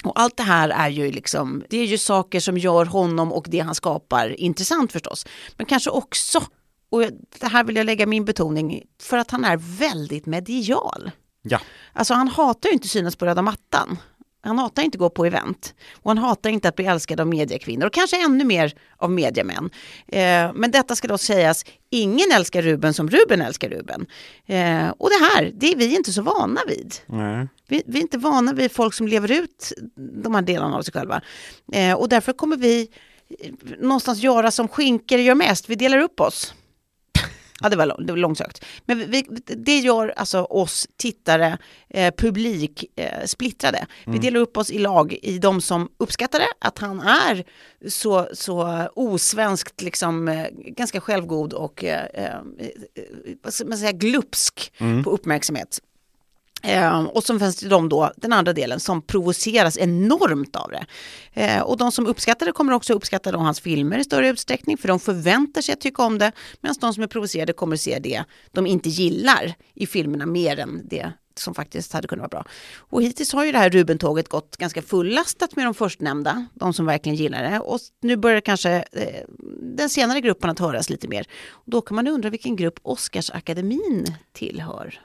Och 0.04 0.20
allt 0.20 0.36
det 0.36 0.42
här 0.42 0.68
är 0.68 0.88
ju 0.88 1.12
liksom, 1.12 1.64
det 1.70 1.76
är 1.76 1.84
ju 1.84 1.98
saker 1.98 2.40
som 2.40 2.58
gör 2.58 2.84
honom 2.84 3.32
och 3.32 3.46
det 3.48 3.58
han 3.58 3.74
skapar 3.74 4.40
intressant 4.40 4.92
förstås. 4.92 5.26
Men 5.56 5.66
kanske 5.66 5.90
också, 5.90 6.42
och 6.90 7.00
det 7.40 7.46
här 7.46 7.64
vill 7.64 7.76
jag 7.76 7.86
lägga 7.86 8.06
min 8.06 8.24
betoning, 8.24 8.82
för 9.02 9.18
att 9.18 9.30
han 9.30 9.44
är 9.44 9.56
väldigt 9.56 10.26
medial. 10.26 11.10
Ja. 11.42 11.60
Alltså 11.92 12.14
han 12.14 12.28
hatar 12.28 12.68
ju 12.68 12.72
inte 12.72 12.88
synas 12.88 13.16
på 13.16 13.26
röda 13.26 13.42
mattan. 13.42 13.98
Han 14.44 14.58
hatar 14.58 14.82
inte 14.82 14.98
gå 14.98 15.10
på 15.10 15.26
event. 15.26 15.74
Och 16.02 16.10
han 16.10 16.18
hatar 16.18 16.50
inte 16.50 16.68
att 16.68 16.76
bli 16.76 16.86
älskad 16.86 17.20
av 17.20 17.26
mediekvinnor 17.26 17.86
och 17.86 17.92
kanske 17.92 18.24
ännu 18.24 18.44
mer 18.44 18.74
av 18.96 19.10
mediemän. 19.10 19.70
Eh, 20.08 20.52
men 20.54 20.70
detta 20.70 20.96
ska 20.96 21.08
då 21.08 21.18
sägas, 21.18 21.64
ingen 21.90 22.32
älskar 22.32 22.62
Ruben 22.62 22.94
som 22.94 23.10
Ruben 23.10 23.42
älskar 23.42 23.68
Ruben. 23.68 24.06
Eh, 24.46 24.88
och 24.88 25.08
det 25.10 25.24
här, 25.24 25.52
det 25.54 25.72
är 25.72 25.76
vi 25.76 25.96
inte 25.96 26.12
så 26.12 26.22
vana 26.22 26.60
vid. 26.68 26.94
Nej. 27.06 27.48
Vi, 27.68 27.82
vi 27.86 27.98
är 27.98 28.02
inte 28.02 28.18
vana 28.18 28.52
vid 28.52 28.72
folk 28.72 28.94
som 28.94 29.08
lever 29.08 29.30
ut 29.30 29.72
de 30.24 30.34
här 30.34 30.42
delarna 30.42 30.76
av 30.76 30.82
sig 30.82 30.92
själva. 30.92 31.20
Eh, 31.72 31.94
och 31.94 32.08
därför 32.08 32.32
kommer 32.32 32.56
vi 32.56 32.88
eh, 33.40 33.50
någonstans 33.78 34.22
göra 34.22 34.50
som 34.50 34.68
skinker 34.68 35.18
gör 35.18 35.34
mest. 35.34 35.68
Vi 35.68 35.74
delar 35.74 35.98
upp 35.98 36.20
oss. 36.20 36.54
Ja, 37.62 37.68
det 37.68 37.76
var, 37.76 38.02
det 38.04 38.12
var 38.12 38.16
långsökt. 38.18 38.64
Men 38.84 38.98
vi, 38.98 39.06
vi- 39.06 39.54
det 39.56 39.78
gör 39.78 40.14
alltså 40.16 40.38
oss 40.40 40.88
tittare, 40.96 41.58
eh, 41.90 42.14
publik, 42.16 42.84
eh, 42.96 43.24
splittrade. 43.26 43.86
Vi 44.04 44.18
delar 44.18 44.40
upp 44.40 44.56
oss 44.56 44.70
i 44.70 44.78
lag 44.78 45.12
i 45.22 45.38
de 45.38 45.60
som 45.60 45.88
uppskattar 45.98 46.38
det, 46.38 46.48
att 46.58 46.78
han 46.78 47.00
är 47.00 47.44
så, 47.88 48.28
så 48.32 48.88
osvenskt, 48.94 49.82
liksom, 49.82 50.28
eh, 50.28 50.46
ganska 50.52 51.00
självgod 51.00 51.52
och 51.52 51.84
eh, 51.84 52.04
eh, 52.24 52.34
vad 53.42 53.54
ska 53.54 53.64
man 53.64 53.78
säga, 53.78 53.92
glupsk 53.92 54.72
på 55.04 55.10
uppmärksamhet. 55.10 55.80
Eh, 56.62 57.04
och 57.04 57.24
så 57.24 57.38
finns 57.38 57.56
det 57.56 57.68
de 57.68 57.88
då, 57.88 58.12
den 58.16 58.32
andra 58.32 58.52
delen, 58.52 58.80
som 58.80 59.02
provoceras 59.02 59.78
enormt 59.78 60.56
av 60.56 60.70
det. 60.70 60.86
Eh, 61.42 61.60
och 61.62 61.76
de 61.76 61.92
som 61.92 62.06
uppskattar 62.06 62.46
det 62.46 62.52
kommer 62.52 62.72
också 62.72 62.92
uppskatta 62.92 63.32
då 63.32 63.38
hans 63.38 63.60
filmer 63.60 63.98
i 63.98 64.04
större 64.04 64.28
utsträckning, 64.28 64.78
för 64.78 64.88
de 64.88 65.00
förväntar 65.00 65.60
sig 65.60 65.72
att 65.72 65.80
tycka 65.80 66.02
om 66.02 66.18
det, 66.18 66.32
medan 66.60 66.76
de 66.80 66.94
som 66.94 67.02
är 67.02 67.06
provocerade 67.06 67.52
kommer 67.52 67.74
att 67.74 67.80
se 67.80 67.98
det 67.98 68.24
de 68.52 68.66
inte 68.66 68.88
gillar 68.88 69.54
i 69.74 69.86
filmerna 69.86 70.26
mer 70.26 70.58
än 70.58 70.80
det 70.88 71.12
som 71.38 71.54
faktiskt 71.54 71.92
hade 71.92 72.08
kunnat 72.08 72.32
vara 72.32 72.42
bra. 72.42 72.52
Och 72.76 73.02
hittills 73.02 73.32
har 73.32 73.44
ju 73.44 73.52
det 73.52 73.58
här 73.58 73.70
Rubentåget 73.70 74.28
gått 74.28 74.56
ganska 74.56 74.82
fullastat 74.82 75.56
med 75.56 75.66
de 75.66 75.74
förstnämnda, 75.74 76.46
de 76.54 76.74
som 76.74 76.86
verkligen 76.86 77.16
gillar 77.16 77.50
det. 77.50 77.60
Och 77.60 77.78
nu 78.02 78.16
börjar 78.16 78.40
kanske 78.40 78.70
eh, 78.92 79.24
den 79.76 79.88
senare 79.88 80.20
gruppen 80.20 80.50
att 80.50 80.58
höras 80.58 80.90
lite 80.90 81.08
mer. 81.08 81.26
Och 81.48 81.70
då 81.70 81.80
kan 81.80 81.94
man 81.94 82.08
undra 82.08 82.30
vilken 82.30 82.56
grupp 82.56 82.78
Oscarsakademin 82.82 84.14
tillhör. 84.32 85.00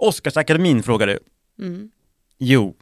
Oscarsakademin 0.00 0.82
frågar 0.82 1.06
du. 1.06 1.18
Mm. 1.58 1.90
Jo, 2.38 2.76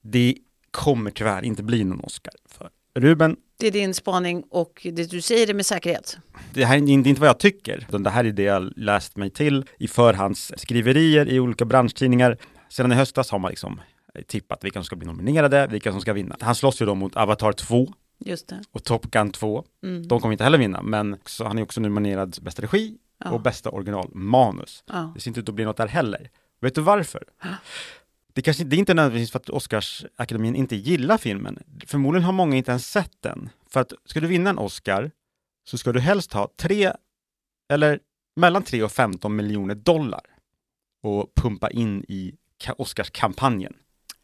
det 0.00 0.34
kommer 0.70 1.10
tyvärr 1.10 1.42
inte 1.42 1.62
bli 1.62 1.84
någon 1.84 2.00
Oscar 2.00 2.32
för 2.48 2.70
Ruben. 2.94 3.36
Det 3.56 3.66
är 3.66 3.70
din 3.70 3.94
spaning 3.94 4.44
och 4.50 4.86
det 4.92 5.10
du 5.10 5.20
säger 5.20 5.46
det 5.46 5.54
med 5.54 5.66
säkerhet. 5.66 6.18
Det 6.54 6.64
här 6.64 6.76
är 6.76 6.88
inte 6.88 7.20
vad 7.20 7.28
jag 7.28 7.38
tycker, 7.38 7.86
utan 7.88 8.02
det 8.02 8.10
här 8.10 8.24
är 8.24 8.32
det 8.32 8.42
jag 8.42 8.72
läst 8.76 9.16
mig 9.16 9.30
till 9.30 9.64
i 9.78 9.88
förhandsskriverier 9.88 11.28
i 11.28 11.40
olika 11.40 11.64
branschtidningar. 11.64 12.38
Sedan 12.68 12.92
i 12.92 12.94
höstas 12.94 13.30
har 13.30 13.38
man 13.38 13.50
liksom 13.50 13.80
tippat 14.26 14.64
vilka 14.64 14.78
som 14.78 14.84
ska 14.84 14.96
bli 14.96 15.06
nominerade, 15.06 15.66
vilka 15.66 15.92
som 15.92 16.00
ska 16.00 16.12
vinna. 16.12 16.36
Han 16.40 16.54
slåss 16.54 16.82
ju 16.82 16.86
då 16.86 16.94
mot 16.94 17.16
Avatar 17.16 17.52
2 17.52 17.88
Just 18.18 18.48
det. 18.48 18.62
och 18.72 18.84
Top 18.84 19.10
Gun 19.10 19.30
2. 19.30 19.64
Mm. 19.82 20.08
De 20.08 20.20
kommer 20.20 20.32
inte 20.32 20.44
heller 20.44 20.58
vinna, 20.58 20.82
men 20.82 21.16
så 21.26 21.44
han 21.44 21.58
är 21.58 21.62
också 21.62 21.80
nominerad 21.80 22.38
bästa 22.42 22.62
regi 22.62 22.98
Ja. 23.24 23.30
och 23.30 23.40
bästa 23.40 23.70
originalmanus. 23.70 24.84
Ja. 24.86 25.12
Det 25.14 25.20
ser 25.20 25.30
inte 25.30 25.40
ut 25.40 25.48
att 25.48 25.54
bli 25.54 25.64
något 25.64 25.76
där 25.76 25.86
heller. 25.88 26.30
Vet 26.60 26.74
du 26.74 26.80
varför? 26.80 27.24
Det, 28.32 28.42
kanske, 28.42 28.64
det 28.64 28.76
är 28.76 28.78
inte 28.78 28.94
nödvändigtvis 28.94 29.30
för 29.30 29.38
att 29.38 29.50
Oscarsakademin 29.50 30.54
inte 30.56 30.76
gillar 30.76 31.18
filmen. 31.18 31.58
Förmodligen 31.86 32.24
har 32.24 32.32
många 32.32 32.56
inte 32.56 32.70
ens 32.70 32.90
sett 32.90 33.12
den. 33.22 33.48
För 33.70 33.80
att 33.80 33.92
ska 34.04 34.20
du 34.20 34.26
vinna 34.26 34.50
en 34.50 34.58
Oscar 34.58 35.10
så 35.64 35.78
ska 35.78 35.92
du 35.92 36.00
helst 36.00 36.32
ha 36.32 36.48
tre, 36.56 36.92
eller 37.72 38.00
mellan 38.36 38.62
3 38.62 38.82
och 38.82 38.92
15 38.92 39.36
miljoner 39.36 39.74
dollar 39.74 40.20
och 41.02 41.34
pumpa 41.34 41.70
in 41.70 42.04
i 42.08 42.34
ka- 42.64 42.74
Oscarskampanjen. 42.78 43.74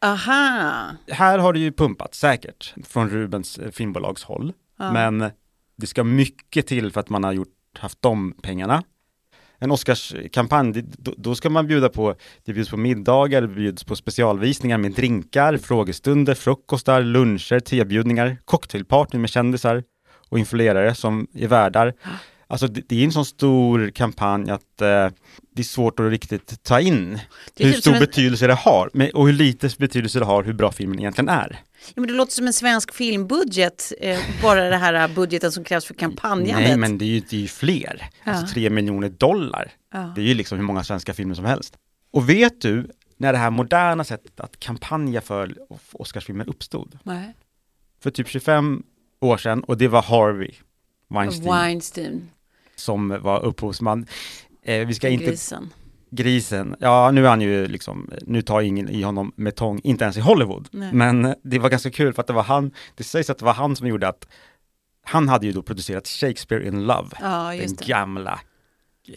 Aha! 0.01 0.91
Här 1.07 1.39
har 1.39 1.53
det 1.53 1.59
ju 1.59 1.71
pumpat 1.71 2.15
säkert 2.15 2.73
från 2.83 3.09
Rubens 3.09 3.57
eh, 3.57 3.71
filmbolags 3.71 4.23
håll. 4.23 4.53
Ja. 4.77 4.91
Men 4.91 5.31
det 5.75 5.87
ska 5.87 6.03
mycket 6.03 6.67
till 6.67 6.91
för 6.91 6.99
att 6.99 7.09
man 7.09 7.23
har 7.23 7.31
gjort, 7.33 7.53
haft 7.77 8.01
de 8.01 8.33
pengarna. 8.41 8.83
En 9.59 9.71
Oscarskampanj, 9.71 10.83
då, 10.97 11.13
då 11.17 11.35
ska 11.35 11.49
man 11.49 11.67
bjuda 11.67 11.89
på, 11.89 12.15
det 12.45 12.53
bjuds 12.53 12.69
på 12.69 12.77
middagar, 12.77 13.41
det 13.41 13.47
bjuds 13.47 13.83
på 13.83 13.95
specialvisningar 13.95 14.77
med 14.77 14.91
drinkar, 14.91 15.57
frågestunder, 15.57 16.35
frukostar, 16.35 17.01
luncher, 17.01 17.59
tebjudningar, 17.59 18.37
cocktailparty 18.45 19.17
med 19.17 19.29
kändisar 19.29 19.83
och 20.29 20.39
influerare 20.39 20.95
som 20.95 21.27
är 21.33 21.47
värdar. 21.47 21.93
Ah. 22.01 22.09
Alltså 22.49 22.67
det, 22.67 22.81
det 22.89 22.99
är 23.01 23.03
en 23.05 23.11
sån 23.11 23.25
stor 23.25 23.89
kampanj 23.89 24.49
att 24.51 24.81
eh, 24.81 25.09
det 25.51 25.61
är 25.61 25.63
svårt 25.63 25.99
att 25.99 26.09
riktigt 26.11 26.63
ta 26.63 26.79
in 26.79 27.19
hur 27.57 27.71
typ 27.71 27.81
stor 27.81 27.93
en- 27.93 27.99
betydelse 27.99 28.47
det 28.47 28.53
har 28.53 28.89
men, 28.93 29.09
och 29.11 29.25
hur 29.27 29.33
lite 29.33 29.69
betydelse 29.77 30.19
det 30.19 30.25
har 30.25 30.43
hur 30.43 30.53
bra 30.53 30.71
filmen 30.71 30.99
egentligen 30.99 31.29
är. 31.29 31.59
Ja, 31.87 32.01
men 32.01 32.07
det 32.07 32.13
låter 32.13 32.31
som 32.31 32.47
en 32.47 32.53
svensk 32.53 32.93
filmbudget, 32.93 33.93
eh, 34.01 34.19
bara 34.41 34.69
det 34.69 34.77
här 34.77 35.07
budgeten 35.07 35.51
som 35.51 35.63
krävs 35.63 35.85
för 35.85 35.93
kampanjandet. 35.93 36.67
Nej, 36.67 36.77
men 36.77 36.97
det 36.97 37.05
är 37.05 37.07
ju, 37.07 37.19
det 37.19 37.35
är 37.35 37.39
ju 37.41 37.47
fler. 37.47 38.09
Ja. 38.23 38.31
Alltså 38.31 38.53
tre 38.53 38.69
miljoner 38.69 39.09
dollar. 39.09 39.71
Ja. 39.93 40.11
Det 40.15 40.21
är 40.21 40.25
ju 40.25 40.33
liksom 40.33 40.57
hur 40.57 40.65
många 40.65 40.83
svenska 40.83 41.13
filmer 41.13 41.35
som 41.35 41.45
helst. 41.45 41.77
Och 42.11 42.29
vet 42.29 42.61
du 42.61 42.89
när 43.17 43.31
det 43.33 43.39
här 43.39 43.49
moderna 43.49 44.03
sättet 44.03 44.39
att 44.39 44.59
kampanja 44.59 45.21
för 45.21 45.55
Oscarsfilmer 45.91 46.49
uppstod? 46.49 46.99
Nej. 47.03 47.33
För 48.03 48.11
typ 48.11 48.27
25 48.27 48.83
år 49.21 49.37
sedan 49.37 49.63
och 49.63 49.77
det 49.77 49.87
var 49.87 50.01
Harvey 50.01 50.51
Weinstein 51.09 51.53
Weinstein, 51.53 52.29
som 52.79 53.17
var 53.21 53.45
upphovsman. 53.45 54.05
Eh, 54.63 54.87
vi 54.87 54.93
ska 54.93 55.09
inte... 55.09 55.25
grisen. 55.25 55.73
Grisen, 56.09 56.75
ja 56.79 57.11
nu 57.11 57.25
är 57.25 57.29
han 57.29 57.41
ju 57.41 57.67
liksom, 57.67 58.09
nu 58.21 58.41
tar 58.41 58.61
ingen 58.61 58.89
i 58.89 59.01
honom 59.01 59.31
med 59.35 59.55
tång, 59.55 59.81
inte 59.83 60.03
ens 60.03 60.17
i 60.17 60.19
Hollywood. 60.19 60.67
Nej. 60.71 60.93
Men 60.93 61.35
det 61.43 61.59
var 61.59 61.69
ganska 61.69 61.91
kul 61.91 62.13
för 62.13 62.21
att 62.21 62.27
det 62.27 62.33
var 62.33 62.43
han, 62.43 62.71
det 62.95 63.03
sägs 63.03 63.29
att 63.29 63.37
det 63.37 63.45
var 63.45 63.53
han 63.53 63.75
som 63.75 63.87
gjorde 63.87 64.07
att, 64.07 64.27
han 65.03 65.29
hade 65.29 65.45
ju 65.45 65.51
då 65.51 65.61
producerat 65.61 66.07
Shakespeare 66.07 66.67
in 66.67 66.85
Love, 66.85 67.09
Ja, 67.21 67.47
den 67.49 67.57
just 67.57 67.77
det. 67.79 67.85
gamla, 67.85 68.39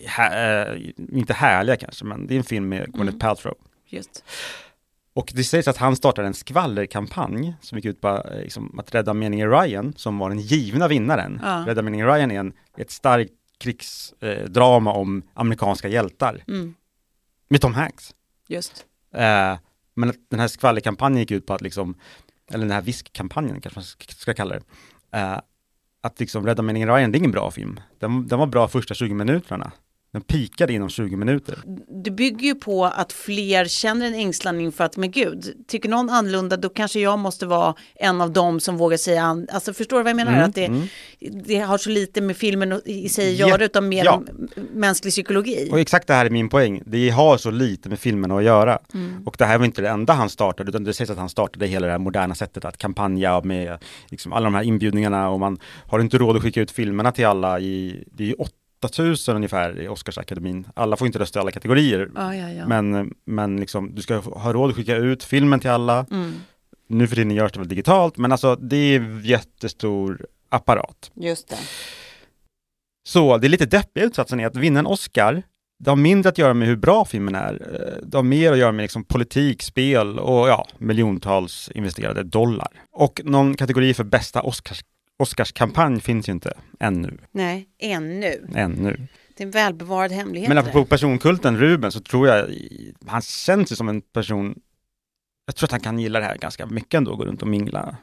hä, 0.06 0.72
äh, 0.72 0.80
inte 1.12 1.32
härliga 1.34 1.76
kanske, 1.76 2.04
men 2.04 2.26
det 2.26 2.34
är 2.34 2.38
en 2.38 2.44
film 2.44 2.68
med 2.68 2.80
Gwyneth 2.92 3.00
Mm. 3.08 3.18
Paltrow. 3.18 3.54
Just. 3.88 4.24
Och 5.14 5.32
det 5.34 5.44
sägs 5.44 5.68
att 5.68 5.76
han 5.76 5.96
startade 5.96 6.28
en 6.28 6.34
skvallerkampanj 6.34 7.54
som 7.60 7.78
gick 7.78 7.84
ut 7.84 8.00
på 8.00 8.08
eh, 8.08 8.40
liksom, 8.40 8.78
att 8.78 8.94
rädda 8.94 9.14
meningen 9.14 9.50
Ryan, 9.50 9.92
som 9.96 10.18
var 10.18 10.28
den 10.28 10.40
givna 10.40 10.88
vinnaren. 10.88 11.40
Ja. 11.42 11.64
Rädda 11.66 11.82
meningen 11.82 12.06
Ryan 12.06 12.30
är 12.30 12.40
en, 12.40 12.52
ett 12.76 12.90
starkt 12.90 13.32
krigsdrama 13.60 14.46
drama 14.48 14.92
om 14.92 15.22
amerikanska 15.34 15.88
hjältar 15.88 16.44
Mm. 16.48 16.74
med 17.48 17.60
Tom 17.60 17.74
Hanks. 17.74 18.14
Just. 18.48 18.84
Eh, 19.14 19.58
men 19.94 20.12
den 20.28 20.40
här 20.40 20.48
skvallerkampanjen 20.48 21.20
gick 21.20 21.30
ut 21.30 21.46
på 21.46 21.54
att 21.54 21.60
liksom, 21.60 21.94
eller 22.50 22.64
den 22.64 22.74
här 22.74 22.82
viskkampanjen 22.82 23.60
kanske 23.60 23.78
man 23.78 23.84
ska- 23.84 24.12
ska 24.14 24.34
kalla 24.34 24.54
det, 24.54 24.62
eh, 25.18 25.38
att 26.00 26.20
liksom 26.20 26.46
Rädda 26.46 26.62
meningen 26.62 26.88
Ryan, 26.94 27.12
det 27.12 27.16
är 27.16 27.18
ingen 27.20 27.30
bra 27.30 27.50
film. 27.50 27.80
Den, 27.98 28.28
den 28.28 28.38
var 28.38 28.46
bra 28.46 28.68
första 28.68 28.94
20 28.94 29.14
minuterna. 29.14 29.72
Den 30.12 30.22
pikade 30.22 30.72
inom 30.72 30.88
20 30.88 31.16
minuter. 31.16 31.58
Det 32.04 32.10
bygger 32.10 32.46
ju 32.46 32.54
på 32.54 32.84
att 32.84 33.12
fler 33.12 33.64
känner 33.64 34.06
en 34.06 34.14
ängslan 34.14 34.60
inför 34.60 34.84
att, 34.84 34.96
men 34.96 35.10
gud, 35.10 35.64
tycker 35.68 35.88
någon 35.88 36.10
annorlunda, 36.10 36.56
då 36.56 36.68
kanske 36.68 37.00
jag 37.00 37.18
måste 37.18 37.46
vara 37.46 37.74
en 37.94 38.20
av 38.20 38.32
dem 38.32 38.60
som 38.60 38.76
vågar 38.76 38.96
säga, 38.96 39.22
an- 39.22 39.48
alltså 39.52 39.72
förstår 39.72 39.96
du 39.96 40.02
vad 40.02 40.10
jag 40.10 40.16
menar? 40.16 40.32
Mm, 40.32 40.44
att 40.48 40.54
det, 40.54 40.64
mm. 40.64 40.86
det 41.44 41.58
har 41.58 41.78
så 41.78 41.90
lite 41.90 42.20
med 42.20 42.36
filmen 42.36 42.80
i 42.84 43.08
sig 43.08 43.32
att 43.32 43.38
Ja, 43.38 43.48
göra, 43.48 43.64
utan 43.64 43.88
mer 43.88 44.04
ja. 44.04 44.22
mänsklig 44.72 45.12
psykologi. 45.12 45.68
Och 45.72 45.80
exakt 45.80 46.06
det 46.06 46.14
här 46.14 46.26
är 46.26 46.30
min 46.30 46.48
poäng. 46.48 46.82
Det 46.86 47.10
har 47.10 47.36
så 47.36 47.50
lite 47.50 47.88
med 47.88 47.98
filmen 47.98 48.30
att 48.30 48.44
göra. 48.44 48.78
Mm. 48.94 49.26
Och 49.26 49.34
det 49.38 49.44
här 49.44 49.58
var 49.58 49.64
inte 49.64 49.82
det 49.82 49.88
enda 49.88 50.12
han 50.12 50.28
startade, 50.28 50.68
utan 50.70 50.84
det 50.84 50.92
sägs 50.94 51.10
att 51.10 51.18
han 51.18 51.28
startade 51.28 51.66
hela 51.66 51.86
det 51.86 51.92
här 51.92 51.98
moderna 51.98 52.34
sättet 52.34 52.64
att 52.64 52.76
kampanja 52.76 53.40
med 53.44 53.78
liksom 54.08 54.32
alla 54.32 54.44
de 54.44 54.54
här 54.54 54.62
inbjudningarna 54.62 55.30
och 55.30 55.40
man 55.40 55.58
har 55.86 56.00
inte 56.00 56.18
råd 56.18 56.36
att 56.36 56.42
skicka 56.42 56.60
ut 56.60 56.70
filmerna 56.70 57.12
till 57.12 57.26
alla 57.26 57.60
i, 57.60 58.04
det 58.12 58.30
är 58.30 58.40
8000 58.84 59.37
ungefär 59.37 59.80
i 59.80 59.88
Oscarsakademin. 59.88 60.66
Alla 60.75 60.96
får 60.96 61.06
inte 61.06 61.18
rösta 61.18 61.38
i 61.38 61.40
alla 61.40 61.50
kategorier. 61.50 62.10
Ja, 62.14 62.34
ja, 62.34 62.50
ja. 62.50 62.66
Men, 62.66 63.14
men 63.25 63.56
liksom, 63.56 63.94
du 63.94 64.02
ska 64.02 64.16
ha 64.16 64.52
råd 64.52 64.70
att 64.70 64.76
skicka 64.76 64.96
ut 64.96 65.25
filmen 65.25 65.60
till 65.60 65.70
alla. 65.70 66.06
Mm. 66.10 66.32
Nu 66.87 67.08
för 67.08 67.16
tiden 67.16 67.30
görs 67.30 67.52
det 67.52 67.58
väl 67.58 67.68
digitalt, 67.68 68.16
men 68.16 68.32
alltså 68.32 68.56
det 68.56 68.76
är 68.76 69.20
jättestor 69.25 70.26
apparat. 70.49 71.10
Just 71.14 71.49
det. 71.49 71.56
Så 73.08 73.38
det 73.38 73.46
är 73.46 73.49
lite 73.49 73.66
deppiga 73.66 74.04
utsatsen 74.04 74.40
är 74.40 74.46
att 74.46 74.56
vinna 74.56 74.80
en 74.80 74.87
Oscar, 74.87 75.42
det 75.80 75.90
har 75.90 75.96
mindre 75.96 76.28
att 76.28 76.38
göra 76.38 76.54
med 76.54 76.68
hur 76.68 76.76
bra 76.76 77.04
filmen 77.04 77.34
är. 77.34 77.52
Det 78.02 78.18
har 78.18 78.22
mer 78.22 78.52
att 78.52 78.58
göra 78.58 78.72
med 78.72 78.82
liksom 78.82 79.04
politik, 79.04 79.62
spel 79.62 80.18
och 80.18 80.49
ja, 80.49 80.66
miljontals 80.78 81.70
investerade 81.75 82.22
dollar. 82.22 82.68
Och 82.92 83.20
någon 83.25 83.56
kategori 83.56 83.94
för 83.94 84.04
bästa 84.04 84.42
Oscars, 84.42 84.84
Oscarskampanj 85.20 86.00
finns 86.00 86.28
ju 86.28 86.32
inte 86.32 86.52
ännu. 86.80 87.18
Nej, 87.32 87.68
ännu. 87.78 88.48
Ännu. 88.54 89.06
Det 89.36 89.42
är 89.42 89.46
en 89.46 89.50
välbevarad 89.50 90.12
hemlighet. 90.12 90.48
Men 90.48 90.58
apropå 90.58 90.84
personkulten 90.84 91.58
Ruben 91.58 91.92
så 91.92 92.00
tror 92.00 92.28
jag, 92.28 92.50
han 93.06 93.22
känns 93.22 93.72
ju 93.72 93.76
som 93.76 93.88
en 93.88 94.00
person, 94.00 94.60
jag 95.46 95.56
tror 95.56 95.66
att 95.66 95.70
han 95.70 95.80
kan 95.80 95.98
gilla 95.98 96.18
det 96.20 96.24
här 96.24 96.36
ganska 96.36 96.66
mycket 96.66 96.94
ändå, 96.94 97.16
gå 97.16 97.24
runt 97.24 97.42
och 97.42 97.48
mingla, 97.48 97.96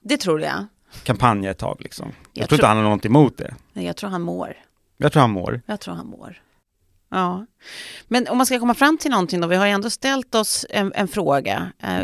Det 0.00 0.16
tror 0.16 0.40
jag. 0.40 0.66
kampanja 1.02 1.50
ett 1.50 1.58
tag 1.58 1.76
liksom. 1.80 2.12
Jag, 2.32 2.42
Jag 2.42 2.48
tror 2.48 2.56
inte 2.56 2.66
han 2.66 2.76
har 2.76 2.84
något 2.84 3.06
emot 3.06 3.36
det. 3.38 3.54
Nej, 3.72 3.84
jag 3.86 3.96
tror 3.96 4.10
han 4.10 4.22
mår. 4.22 4.56
Jag 4.96 5.12
tror 5.12 5.20
han 5.20 5.30
mår. 5.30 5.60
Jag 5.66 5.80
tror 5.80 5.94
han 5.94 6.06
mår. 6.06 6.42
Ja, 7.10 7.46
men 8.08 8.28
om 8.28 8.36
man 8.36 8.46
ska 8.46 8.58
komma 8.58 8.74
fram 8.74 8.98
till 8.98 9.10
någonting 9.10 9.40
då, 9.40 9.48
vi 9.48 9.56
har 9.56 9.66
ju 9.66 9.72
ändå 9.72 9.90
ställt 9.90 10.34
oss 10.34 10.66
en, 10.70 10.92
en 10.94 11.08
fråga, 11.08 11.72
eh, 11.82 12.00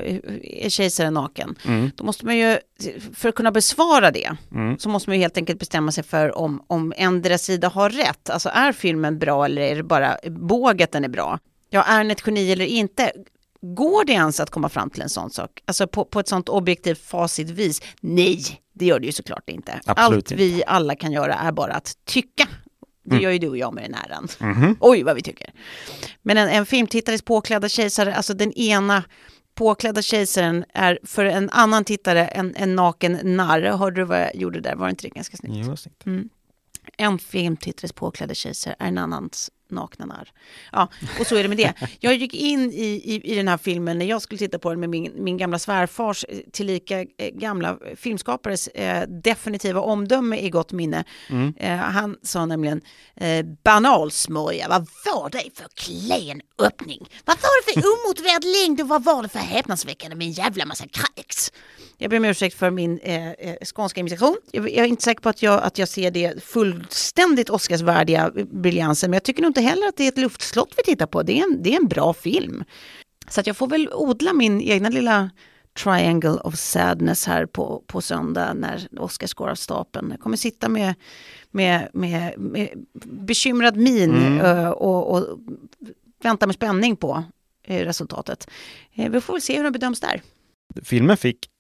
är 0.65 0.69
kejsaren 0.69 1.15
naken? 1.15 1.55
Mm. 1.67 1.91
Då 1.97 2.05
måste 2.05 2.25
man 2.27 2.37
ju, 2.37 2.59
för 3.15 3.29
att 3.29 3.35
kunna 3.35 3.51
besvara 3.53 4.11
det, 4.11 4.37
Mm. 4.53 4.79
så 4.79 4.89
måste 4.89 5.11
man 5.11 5.17
ju 5.17 5.23
helt 5.23 5.37
enkelt 5.37 5.59
bestämma 5.59 5.93
sig 5.93 6.05
för 6.05 6.39
om, 6.39 6.63
om 6.67 6.93
ändra 6.97 7.39
sida 7.39 7.69
har 7.69 7.91
rätt. 7.91 8.31
Alltså 8.31 8.49
är 8.49 8.73
filmen 8.73 9.19
bra 9.19 9.45
eller 9.45 9.63
är 9.63 9.77
det 9.77 9.83
bara 9.83 10.17
båget 10.31 10.93
den 10.93 11.05
är 11.05 11.09
bra? 11.09 11.39
Ja, 11.71 11.83
är 11.83 11.99
den 11.99 12.11
ett 12.11 12.23
geni 12.27 12.53
eller 12.53 12.65
inte? 12.67 13.13
Går 13.63 14.05
det 14.05 14.13
ens 14.13 14.41
att 14.41 14.51
komma 14.51 14.69
fram 14.69 14.91
till 14.91 15.03
en 15.03 15.09
sån 15.09 15.31
sak? 15.31 15.51
Alltså 15.65 15.87
på, 15.87 16.05
på 16.05 16.21
ett 16.21 16.29
sånt 16.29 16.49
objektivt 16.49 16.99
facitvis? 17.07 17.83
Nej, 18.01 18.41
Det 18.73 18.85
gör 18.87 19.01
det 19.01 19.07
ju 19.07 19.13
såklart 19.13 19.49
inte. 19.51 19.73
Absolut 19.87 19.99
Allt 19.99 20.17
inte. 20.17 20.35
vi 20.35 20.63
alla 20.67 20.95
kan 20.95 21.13
göra 21.13 21.35
är 21.35 21.53
bara 21.53 21.73
att 21.75 21.93
tycka. 22.05 22.47
Det 23.07 23.15
Mm. 23.15 23.23
gör 23.25 23.31
ju 23.31 23.39
du 23.39 23.49
och 23.49 23.59
jag 23.59 23.75
med 23.75 23.85
den 23.85 23.95
äran. 23.95 24.29
Mhm. 24.41 24.77
Oj, 24.81 25.03
vad 25.03 25.15
vi 25.17 25.23
tycker. 25.23 25.51
Men 26.23 26.37
en, 26.37 26.49
en 26.49 26.67
filmtittares 26.67 27.23
påklädda 27.23 27.69
kejsare, 27.69 28.15
alltså 28.15 28.35
den 28.35 28.53
ena 28.53 29.05
påklädda 29.55 30.03
kejsaren 30.03 30.65
är 30.75 30.99
för 31.05 31.25
en 31.25 31.51
annan 31.51 31.85
tittare 31.85 32.27
en, 32.27 32.55
en 32.57 32.77
naken 32.77 33.19
narr. 33.23 33.63
Hörde 33.63 34.01
du 34.01 34.05
vad 34.05 34.21
jag 34.21 34.37
gjorde 34.37 34.61
där? 34.61 34.75
Var 34.75 34.87
det 34.87 34.91
inte 34.91 35.03
det 35.05 35.09
ganska 35.15 35.37
snyggt? 35.37 35.67
Jo, 35.67 35.77
snyggt. 35.77 36.05
En 36.99 37.19
filmtittares 37.19 37.93
påklädda 37.93 38.35
kejsare 38.35 38.75
är 38.79 38.89
en 38.89 38.99
annans 38.99 39.51
nakna 39.71 40.07
narr. 40.07 40.33
Ja, 40.73 40.89
och 41.21 41.27
så 41.27 41.37
är 41.37 41.43
det 41.43 41.49
med 41.49 41.59
det. 41.59 41.75
Jag 42.01 42.15
gick 42.15 42.35
in 42.35 42.73
i, 42.73 42.87
i, 43.05 43.33
i 43.33 43.35
den 43.35 43.49
här 43.49 43.57
filmen 43.59 43.99
när 43.99 44.07
jag 44.07 44.23
skulle 44.23 44.39
titta 44.39 44.59
på 44.59 44.71
den 44.71 44.81
med 44.81 44.91
min, 44.91 45.13
min 45.25 45.37
gamla 45.37 45.59
svärfars 45.59 46.25
eh, 46.29 46.39
tillika 46.53 47.01
eh, 47.01 47.07
gamla 47.33 47.79
filmskapares 47.97 48.69
eh, 48.69 49.09
definitiva 49.09 49.81
omdöme 49.81 50.39
i 50.39 50.51
gott 50.51 50.73
minne. 50.73 51.05
Eh, 51.57 51.77
han 51.77 52.17
sa 52.23 52.47
nämligen 52.47 52.81
eh, 53.17 53.47
banalsmörja, 53.65 54.69
vad 54.69 54.89
var 55.05 55.31
det 55.31 55.43
för 55.55 55.67
klen 55.75 56.41
öppning? 56.59 57.09
Vad 57.25 57.37
var 57.37 57.67
det 57.67 57.73
för 57.73 57.89
omotiverad 57.89 58.45
längd 58.45 58.81
och 58.81 58.89
vad 58.89 59.05
var 59.05 59.23
det 59.23 59.29
för 59.29 59.39
häpnadsväckande 59.39 60.17
med 60.17 60.27
en 60.27 60.33
jävla 60.33 60.67
massa 60.67 60.85
kräks? 60.89 61.53
Jag 61.99 62.11
ber 62.11 62.17
om 62.17 62.25
ursäkt 62.25 62.57
för 62.57 62.71
min 62.71 62.99
eh, 62.99 63.31
eh, 63.31 63.57
skånska 63.75 64.01
imitation. 64.01 64.37
Jag, 64.53 64.71
jag 64.71 64.85
är 64.85 64.85
inte 64.85 65.03
säker 65.03 65.21
på 65.21 65.29
att 65.29 65.43
jag, 65.43 65.63
att 65.63 65.79
jag 65.79 65.89
ser 65.89 66.11
det 66.11 66.45
fullständigt 66.45 67.51
Oscarsvärdiga 67.51 68.33
briljansen, 68.53 69.11
men 69.11 69.17
jag 69.17 69.23
tycker 69.23 69.43
nog 69.43 69.49
inte 69.49 69.61
heller 69.61 69.89
att 69.89 69.97
det 69.97 70.05
är 70.05 70.09
ett 70.09 70.19
luftslott 70.19 70.75
vi 70.77 70.83
tittar 70.83 71.07
på. 71.07 71.23
Det 71.23 71.39
är 71.39 71.43
en, 71.43 71.63
det 71.63 71.73
är 71.75 71.81
en 71.81 71.89
bra 71.89 72.15
film. 72.15 72.65
Så 73.29 73.43
jag 73.45 73.57
får 73.57 73.67
väl 73.67 73.89
odla 73.93 74.33
min 74.33 74.61
egna 74.61 74.89
lilla 74.89 75.31
triangle 75.77 76.41
of 76.45 76.55
sadness 76.55 77.27
här 77.27 77.47
på, 77.47 77.83
på 77.87 78.01
söndag 78.01 78.55
när 78.55 78.89
Oscars 78.99 79.35
går 79.35 79.49
av 79.49 79.55
stapeln. 79.55 80.11
Jag 80.11 80.21
kommer 80.21 80.37
sitta 80.37 80.69
med, 80.69 80.95
med, 81.51 81.89
med, 81.93 82.39
med 82.39 82.69
bekymrad 83.05 83.77
min 83.77 84.41
eh, 84.41 84.69
och, 84.69 85.15
och 85.17 85.39
vänta 86.23 86.47
med 86.47 86.55
spänning 86.55 86.97
på 86.97 87.25
eh, 87.65 87.85
resultatet. 87.85 88.51
Vi 88.95 89.21
får 89.21 89.33
väl 89.33 89.43
se 89.43 89.57
hur 89.57 89.63
den 89.65 89.73
bedöms 89.73 90.01
där. 90.01 90.23
Filmen 90.83 91.17
fick 91.17 91.51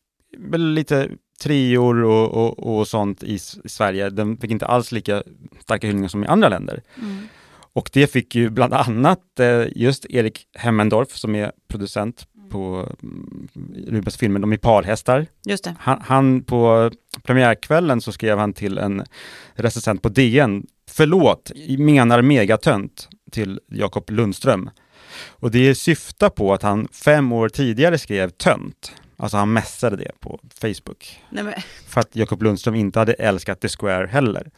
lite 0.58 1.08
treor 1.42 2.04
och, 2.04 2.34
och, 2.34 2.78
och 2.78 2.88
sånt 2.88 3.22
i, 3.22 3.34
i 3.64 3.68
Sverige. 3.68 4.10
Den 4.10 4.36
fick 4.36 4.50
inte 4.50 4.66
alls 4.66 4.92
lika 4.92 5.22
starka 5.60 5.86
hyllningar 5.86 6.08
som 6.08 6.24
i 6.24 6.26
andra 6.26 6.48
länder. 6.48 6.82
Och 7.72 7.90
det 7.92 8.06
fick 8.06 8.34
ju 8.34 8.50
bland 8.50 8.74
annat 8.74 9.40
eh, 9.40 9.64
just 9.74 10.06
Erik 10.10 10.46
Hemmendorf 10.54 11.16
som 11.16 11.34
är 11.34 11.52
producent 11.68 12.26
på 12.50 12.88
mm, 13.02 13.48
Rubens 13.86 14.16
filmer, 14.16 14.40
de 14.40 14.52
är 14.52 14.56
parhästar. 14.56 15.26
Just 15.44 15.64
det. 15.64 15.74
Han, 15.78 16.00
han 16.00 16.42
på 16.42 16.90
premiärkvällen 17.22 18.00
så 18.00 18.12
skrev 18.12 18.38
han 18.38 18.52
till 18.52 18.78
en 18.78 19.04
recensent 19.54 20.02
på 20.02 20.08
DN, 20.08 20.66
förlåt, 20.90 21.52
menar 21.78 22.22
megatönt 22.22 23.08
till 23.30 23.60
Jakob 23.70 24.10
Lundström. 24.10 24.70
Och 25.28 25.50
det 25.50 25.74
syftar 25.74 26.30
på 26.30 26.54
att 26.54 26.62
han 26.62 26.88
fem 26.92 27.32
år 27.32 27.48
tidigare 27.48 27.98
skrev 27.98 28.30
tönt. 28.30 28.92
Alltså 29.16 29.36
han 29.36 29.52
mässade 29.52 29.96
det 29.96 30.20
på 30.20 30.40
Facebook. 30.60 31.22
Nej, 31.30 31.64
För 31.86 32.00
att 32.00 32.16
Jakob 32.16 32.42
Lundström 32.42 32.74
inte 32.74 32.98
hade 32.98 33.12
älskat 33.12 33.60
The 33.60 33.68
Square 33.68 34.06
heller. 34.06 34.50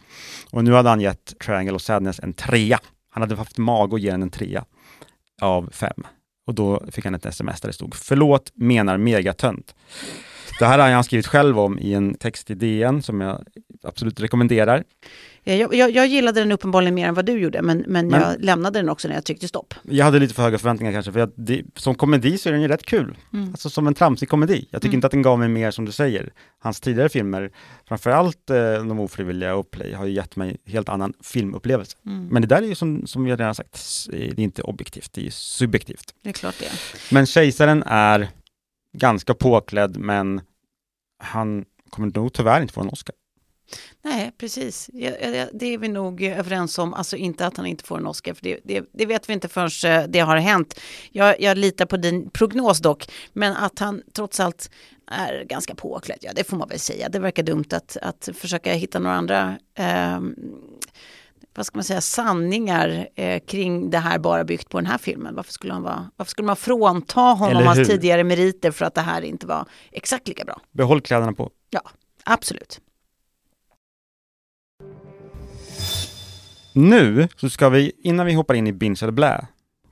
Och 0.50 0.64
nu 0.64 0.72
hade 0.72 0.88
han 0.88 1.00
gett 1.00 1.38
Triangle 1.38 1.74
of 1.74 1.82
Sadness 1.82 2.20
en 2.20 2.32
trea. 2.32 2.80
Han 3.10 3.22
hade 3.22 3.36
haft 3.36 3.58
mag 3.58 3.94
att 3.94 4.00
ge 4.00 4.10
den 4.10 4.22
en 4.22 4.30
trea 4.30 4.64
av 5.40 5.70
fem. 5.72 6.06
Och 6.46 6.54
då 6.54 6.82
fick 6.90 7.04
han 7.04 7.14
ett 7.14 7.26
sms 7.26 7.60
där 7.60 7.68
det 7.68 7.72
stod 7.72 7.94
Förlåt, 7.94 8.52
menar 8.54 8.98
megatönt. 8.98 9.74
Det 10.58 10.66
här 10.66 10.78
har 10.78 10.90
han 10.90 11.04
skrivit 11.04 11.26
själv 11.26 11.58
om 11.58 11.78
i 11.78 11.94
en 11.94 12.14
text 12.14 12.50
i 12.50 12.54
DN 12.54 13.02
som 13.02 13.20
jag 13.20 13.44
absolut 13.82 14.20
rekommenderar. 14.20 14.84
jag, 15.44 15.74
jag, 15.74 15.90
jag 15.90 16.06
gillade 16.06 16.40
den 16.40 16.52
uppenbarligen 16.52 16.94
mer 16.94 17.08
än 17.08 17.14
vad 17.14 17.26
du 17.26 17.32
gjorde, 17.32 17.62
men, 17.62 17.84
men, 17.86 18.08
Men- 18.08 18.20
jag 18.20 18.44
lämnade 18.44 18.78
den 18.78 18.88
också 18.88 19.08
när 19.08 19.14
jag 19.14 19.24
tryckte 19.24 19.48
stopp. 19.48 19.74
Jag 19.82 20.04
hade 20.04 20.18
lite 20.18 20.34
för 20.34 20.42
höga 20.42 20.58
förväntningar 20.58 20.92
kanske, 20.92 21.12
för 21.12 21.20
att 21.20 21.32
det, 21.36 21.62
som 21.76 21.94
komedi 21.94 22.38
så 22.38 22.48
är 22.48 22.52
den 22.52 22.62
ju 22.62 22.68
rätt 22.68 22.82
kul. 22.86 23.16
Alltså 23.50 23.70
som 23.70 23.86
en 23.86 23.94
tramsig 23.94 24.28
komedi. 24.28 24.68
Jag 24.70 24.82
tycker 24.82 24.94
inte 24.94 25.06
att 25.06 25.10
den 25.10 25.22
gav 25.22 25.38
mig 25.38 25.48
mer 25.48 25.70
som 25.70 25.84
du 25.84 25.92
säger. 25.92 26.32
Hans 26.58 26.80
tidigare 26.80 27.08
filmer, 27.08 27.50
framförallt 27.88 28.50
eh, 28.50 28.56
De 28.72 29.00
ofrivilliga 29.00 29.54
och 29.54 29.70
Play, 29.70 29.92
har 29.92 30.04
ju 30.06 30.12
gett 30.12 30.36
mig 30.36 30.56
helt 30.66 30.88
annan 30.88 31.12
filmupplevelse. 31.24 31.96
Men 32.02 32.42
det 32.42 32.48
där 32.48 32.62
är 32.62 32.66
ju 32.66 32.74
som, 32.74 33.06
som 33.06 33.24
vi 33.24 33.30
redan 33.32 33.54
sagt, 33.54 34.06
det 34.10 34.28
är 34.28 34.40
inte 34.40 34.62
objektivt, 34.62 35.12
det 35.12 35.26
är 35.26 35.30
subjektivt. 35.30 36.14
Det 36.22 36.28
är 36.28 36.32
klart 36.32 36.54
det. 36.58 36.70
Men 37.14 37.26
Kejsaren 37.26 37.82
är 37.86 38.28
ganska 38.98 39.34
påklädd, 39.34 39.96
men 39.96 40.40
han 41.18 41.64
kommer 41.90 42.10
nog 42.14 42.32
tyvärr 42.32 42.60
inte 42.60 42.74
få 42.74 42.80
en 42.80 42.88
Oscar. 42.88 43.14
Nej, 44.02 44.32
precis. 44.38 44.90
Det 45.52 45.74
är 45.74 45.78
vi 45.78 45.88
nog 45.88 46.22
överens 46.22 46.78
om. 46.78 46.94
Alltså 46.94 47.16
inte 47.16 47.46
att 47.46 47.56
han 47.56 47.66
inte 47.66 47.84
får 47.84 47.98
en 47.98 48.06
Oscar, 48.06 48.34
för 48.34 48.42
det, 48.42 48.60
det, 48.64 48.84
det 48.92 49.06
vet 49.06 49.28
vi 49.28 49.32
inte 49.32 49.48
förrän 49.48 50.00
eh, 50.00 50.08
det 50.08 50.20
har 50.20 50.36
hänt. 50.36 50.80
Jag, 51.10 51.40
jag 51.40 51.58
litar 51.58 51.86
på 51.86 51.96
din 51.96 52.30
prognos 52.30 52.78
dock, 52.78 53.10
men 53.32 53.56
att 53.56 53.78
han 53.78 54.02
trots 54.12 54.40
allt 54.40 54.70
är 55.10 55.44
ganska 55.44 55.74
påklädd, 55.74 56.18
ja 56.20 56.32
det 56.34 56.44
får 56.44 56.56
man 56.56 56.68
väl 56.68 56.78
säga. 56.78 57.08
Det 57.08 57.18
verkar 57.18 57.42
dumt 57.42 57.64
att, 57.70 57.96
att 58.02 58.28
försöka 58.34 58.72
hitta 58.72 58.98
några 58.98 59.16
andra 59.16 59.58
eh, 59.74 60.20
vad 61.58 61.66
ska 61.66 61.76
man 61.78 61.84
säga, 61.84 62.00
sanningar 62.00 63.08
eh, 63.14 63.40
kring 63.40 63.90
det 63.90 63.98
här 63.98 64.18
bara 64.18 64.44
byggt 64.44 64.68
på 64.68 64.78
den 64.78 64.86
här 64.86 64.98
filmen. 64.98 65.34
Varför 65.34 65.52
skulle, 65.52 65.72
han 65.72 65.82
vara, 65.82 66.10
varför 66.16 66.30
skulle 66.30 66.46
man 66.46 66.56
frånta 66.56 67.20
honom 67.20 67.66
hans 67.66 67.88
tidigare 67.88 68.24
meriter 68.24 68.70
för 68.70 68.84
att 68.84 68.94
det 68.94 69.00
här 69.00 69.22
inte 69.22 69.46
var 69.46 69.68
exakt 69.92 70.28
lika 70.28 70.44
bra? 70.44 70.60
Behåll 70.72 71.00
kläderna 71.00 71.32
på. 71.32 71.50
Ja, 71.70 71.80
absolut. 72.24 72.80
Nu 76.72 77.28
så 77.36 77.50
ska 77.50 77.68
vi, 77.68 77.92
innan 78.02 78.26
vi 78.26 78.32
hoppar 78.32 78.54
in 78.54 78.66
i 78.66 78.72
Binge 78.72 78.98
eller 79.02 79.12
Blä, 79.12 79.46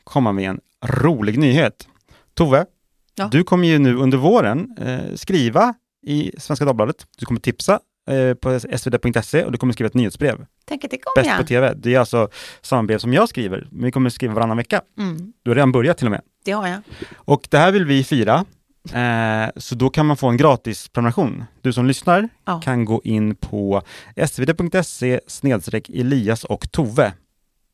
komma 0.05 0.33
med 0.33 0.51
en 0.51 0.61
rolig 0.85 1.39
nyhet. 1.39 1.89
Tove, 2.35 2.67
Ja. 3.15 3.29
du 3.33 3.45
kommer 3.45 3.69
ju 3.69 3.79
nu 3.79 3.97
under 3.97 4.19
våren 4.19 4.77
eh, 4.81 5.15
skriva 5.15 5.75
i 6.07 6.33
Svenska 6.39 6.65
Dagbladet. 6.65 7.07
Du 7.19 7.27
kommer 7.27 7.41
tipsa 7.41 7.81
eh, 8.07 8.35
på 8.35 8.61
svd.se 8.61 9.45
och 9.45 9.53
du 9.53 9.59
kommer 9.59 9.73
skriva 9.73 9.87
ett 9.87 9.95
nyhetsbrev. 9.95 10.47
Tänk 10.65 10.85
att 10.85 10.91
det 10.91 10.99
kommer 10.99 11.23
Bäst 11.25 11.29
jag. 11.31 11.39
på 11.39 11.47
TV. 11.47 11.75
Det 11.75 11.95
är 11.95 11.99
alltså 11.99 12.29
samma 12.63 12.83
brev 12.83 12.99
som 12.99 13.13
jag 13.13 13.29
skriver, 13.29 13.69
men 13.71 13.85
vi 13.85 13.93
kommer 13.93 14.11
skriva 14.11 14.35
varannan 14.35 14.57
vecka. 14.57 14.81
Mm, 14.99 15.33
Du 15.43 15.51
har 15.51 15.55
redan 15.55 15.73
börjat 15.73 15.99
till 15.99 16.07
och 16.07 16.11
med. 16.11 16.21
det 16.45 16.53
har 16.53 16.69
jag. 16.69 16.81
Och 17.17 17.47
det 17.51 17.59
här 17.59 17.73
vill 17.73 17.85
vi 17.85 18.05
fira. 18.05 18.45
Eh, 18.93 19.51
så 19.57 19.75
då 19.75 19.91
kan 19.91 20.07
man 20.07 20.17
få 20.17 20.29
en 20.29 20.37
gratis 20.37 20.89
prenumeration. 20.89 21.45
Du 21.63 21.73
som 21.73 21.87
lyssnar 21.87 22.29
Ja. 22.45 22.61
kan 22.65 22.85
gå 22.85 23.01
in 23.05 23.35
på 23.35 23.83
svd.se 24.27 25.21
snedstreck 25.27 25.89
Elias 25.91 26.45
och 26.45 26.71
Tove. 26.73 27.13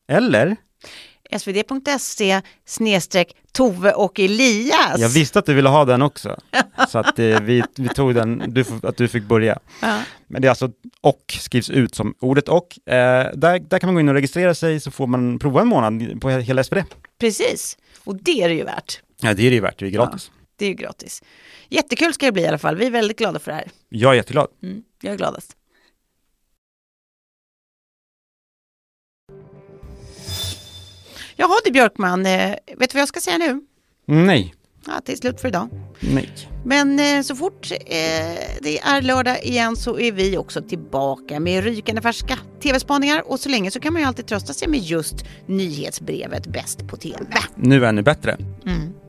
Eller, 0.08 0.56
svd.se 1.38 2.40
snedstreck 2.64 3.36
Tove 3.52 3.92
och 3.92 4.20
Elias. 4.20 4.98
jag 4.98 5.08
visste 5.08 5.38
att 5.38 5.46
du 5.46 5.54
ville 5.54 5.68
ha 5.68 5.84
den 5.84 6.02
också. 6.02 6.36
så 6.88 6.98
att 6.98 7.18
eh, 7.18 7.40
vi, 7.40 7.62
vi 7.76 7.88
tog 7.88 8.14
den, 8.14 8.42
du, 8.46 8.64
att 8.82 8.96
du 8.96 9.08
fick 9.08 9.22
börja. 9.22 9.58
Ja. 9.82 9.98
Men 10.26 10.42
det 10.42 10.48
är 10.48 10.50
alltså 10.50 10.70
och 11.00 11.36
skrivs 11.40 11.70
ut 11.70 11.94
som 11.94 12.14
ordet 12.20 12.48
och. 12.48 12.78
Eh, 12.88 13.30
där, 13.34 13.58
där 13.58 13.78
kan 13.78 13.86
man 13.88 13.94
gå 13.94 14.00
in 14.00 14.08
och 14.08 14.14
registrera 14.14 14.54
sig 14.54 14.80
så 14.80 14.90
får 14.90 15.06
man 15.06 15.38
prova 15.38 15.60
en 15.60 15.68
månad 15.68 16.20
på 16.20 16.30
hela 16.30 16.64
SPD. 16.64 16.78
Precis, 17.18 17.78
och 18.04 18.16
det 18.16 18.42
är 18.42 18.48
det 18.48 18.54
ju 18.54 18.64
värt. 18.64 19.00
Ja, 19.20 19.34
det 19.34 19.42
är 19.42 19.50
det 19.50 19.54
ju 19.54 19.60
värt, 19.60 19.78
det 19.78 19.86
är 19.86 19.90
gratis. 19.90 20.30
Det 20.56 20.64
är 20.64 20.68
ju 20.68 20.74
gratis. 20.74 21.22
Jättekul 21.68 22.14
ska 22.14 22.26
det 22.26 22.32
bli 22.32 22.42
i 22.42 22.46
alla 22.46 22.58
fall. 22.58 22.76
Vi 22.76 22.86
är 22.86 22.90
väldigt 22.90 23.18
glada 23.18 23.38
för 23.38 23.50
det 23.50 23.56
här. 23.56 23.70
Jag 23.88 24.12
är 24.12 24.16
jätteglad. 24.16 24.48
Mm, 24.62 24.82
jag 25.02 25.12
är 25.12 25.16
gladast. 25.16 25.56
Jaha 31.36 31.54
du 31.64 31.70
Björkman, 31.70 32.26
eh, 32.26 32.50
vet 32.50 32.90
du 32.90 32.94
vad 32.94 33.00
jag 33.00 33.08
ska 33.08 33.20
säga 33.20 33.38
nu? 33.38 33.60
Nej, 34.06 34.54
Ja, 34.86 34.92
det 35.04 35.12
är 35.12 35.16
slut 35.16 35.40
för 35.40 35.48
idag. 35.48 35.68
nej. 36.00 36.30
Men 36.64 36.98
eh, 37.00 37.22
så 37.22 37.36
fort 37.36 37.70
eh, 37.72 37.78
det 38.60 38.78
är 38.78 39.02
lördag 39.02 39.44
igen 39.44 39.76
så 39.76 39.98
är 39.98 40.12
vi 40.12 40.36
också 40.38 40.62
tillbaka 40.62 41.40
med 41.40 41.64
rykande 41.64 42.02
färska 42.02 42.38
tv-spaningar 42.62 43.22
och 43.30 43.40
så 43.40 43.48
länge 43.48 43.70
så 43.70 43.80
kan 43.80 43.92
man 43.92 44.02
ju 44.02 44.08
alltid 44.08 44.26
trösta 44.26 44.52
sig 44.52 44.68
med 44.68 44.80
just 44.80 45.24
nyhetsbrevet 45.46 46.46
Bäst 46.46 46.88
på 46.88 46.96
TV. 46.96 47.18
Nu 47.54 47.86
ännu 47.86 48.02
bättre. 48.02 48.36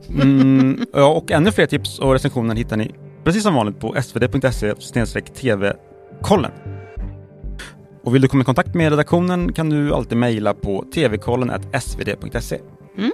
Mm, 0.08 0.86
ja, 0.92 1.06
och 1.06 1.30
ännu 1.30 1.52
fler 1.52 1.66
tips 1.66 1.98
och 1.98 2.12
recensioner 2.12 2.54
hittar 2.54 2.76
ni 2.76 2.94
precis 3.24 3.42
som 3.42 3.54
vanligt 3.54 3.80
på 3.80 4.02
svd.se 4.02 5.20
tv-kollen. 5.20 6.52
Och 8.04 8.14
vill 8.14 8.22
du 8.22 8.28
komma 8.28 8.42
i 8.42 8.44
kontakt 8.44 8.74
med 8.74 8.90
redaktionen 8.90 9.52
kan 9.52 9.70
du 9.70 9.94
alltid 9.94 10.18
mejla 10.18 10.54
på 10.54 10.84
tvkollen 10.94 11.62
svd.se. 11.80 12.58
Mm. 12.98 13.12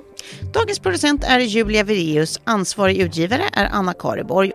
Dagens 0.53 0.79
producent 0.79 1.25
är 1.25 1.39
Julia 1.39 1.85
Vireus, 1.85 2.41
ansvarig 2.45 2.97
utgivare 2.97 3.43
är 3.53 3.69
Anna 3.73 3.93
Kareborg. 3.93 4.53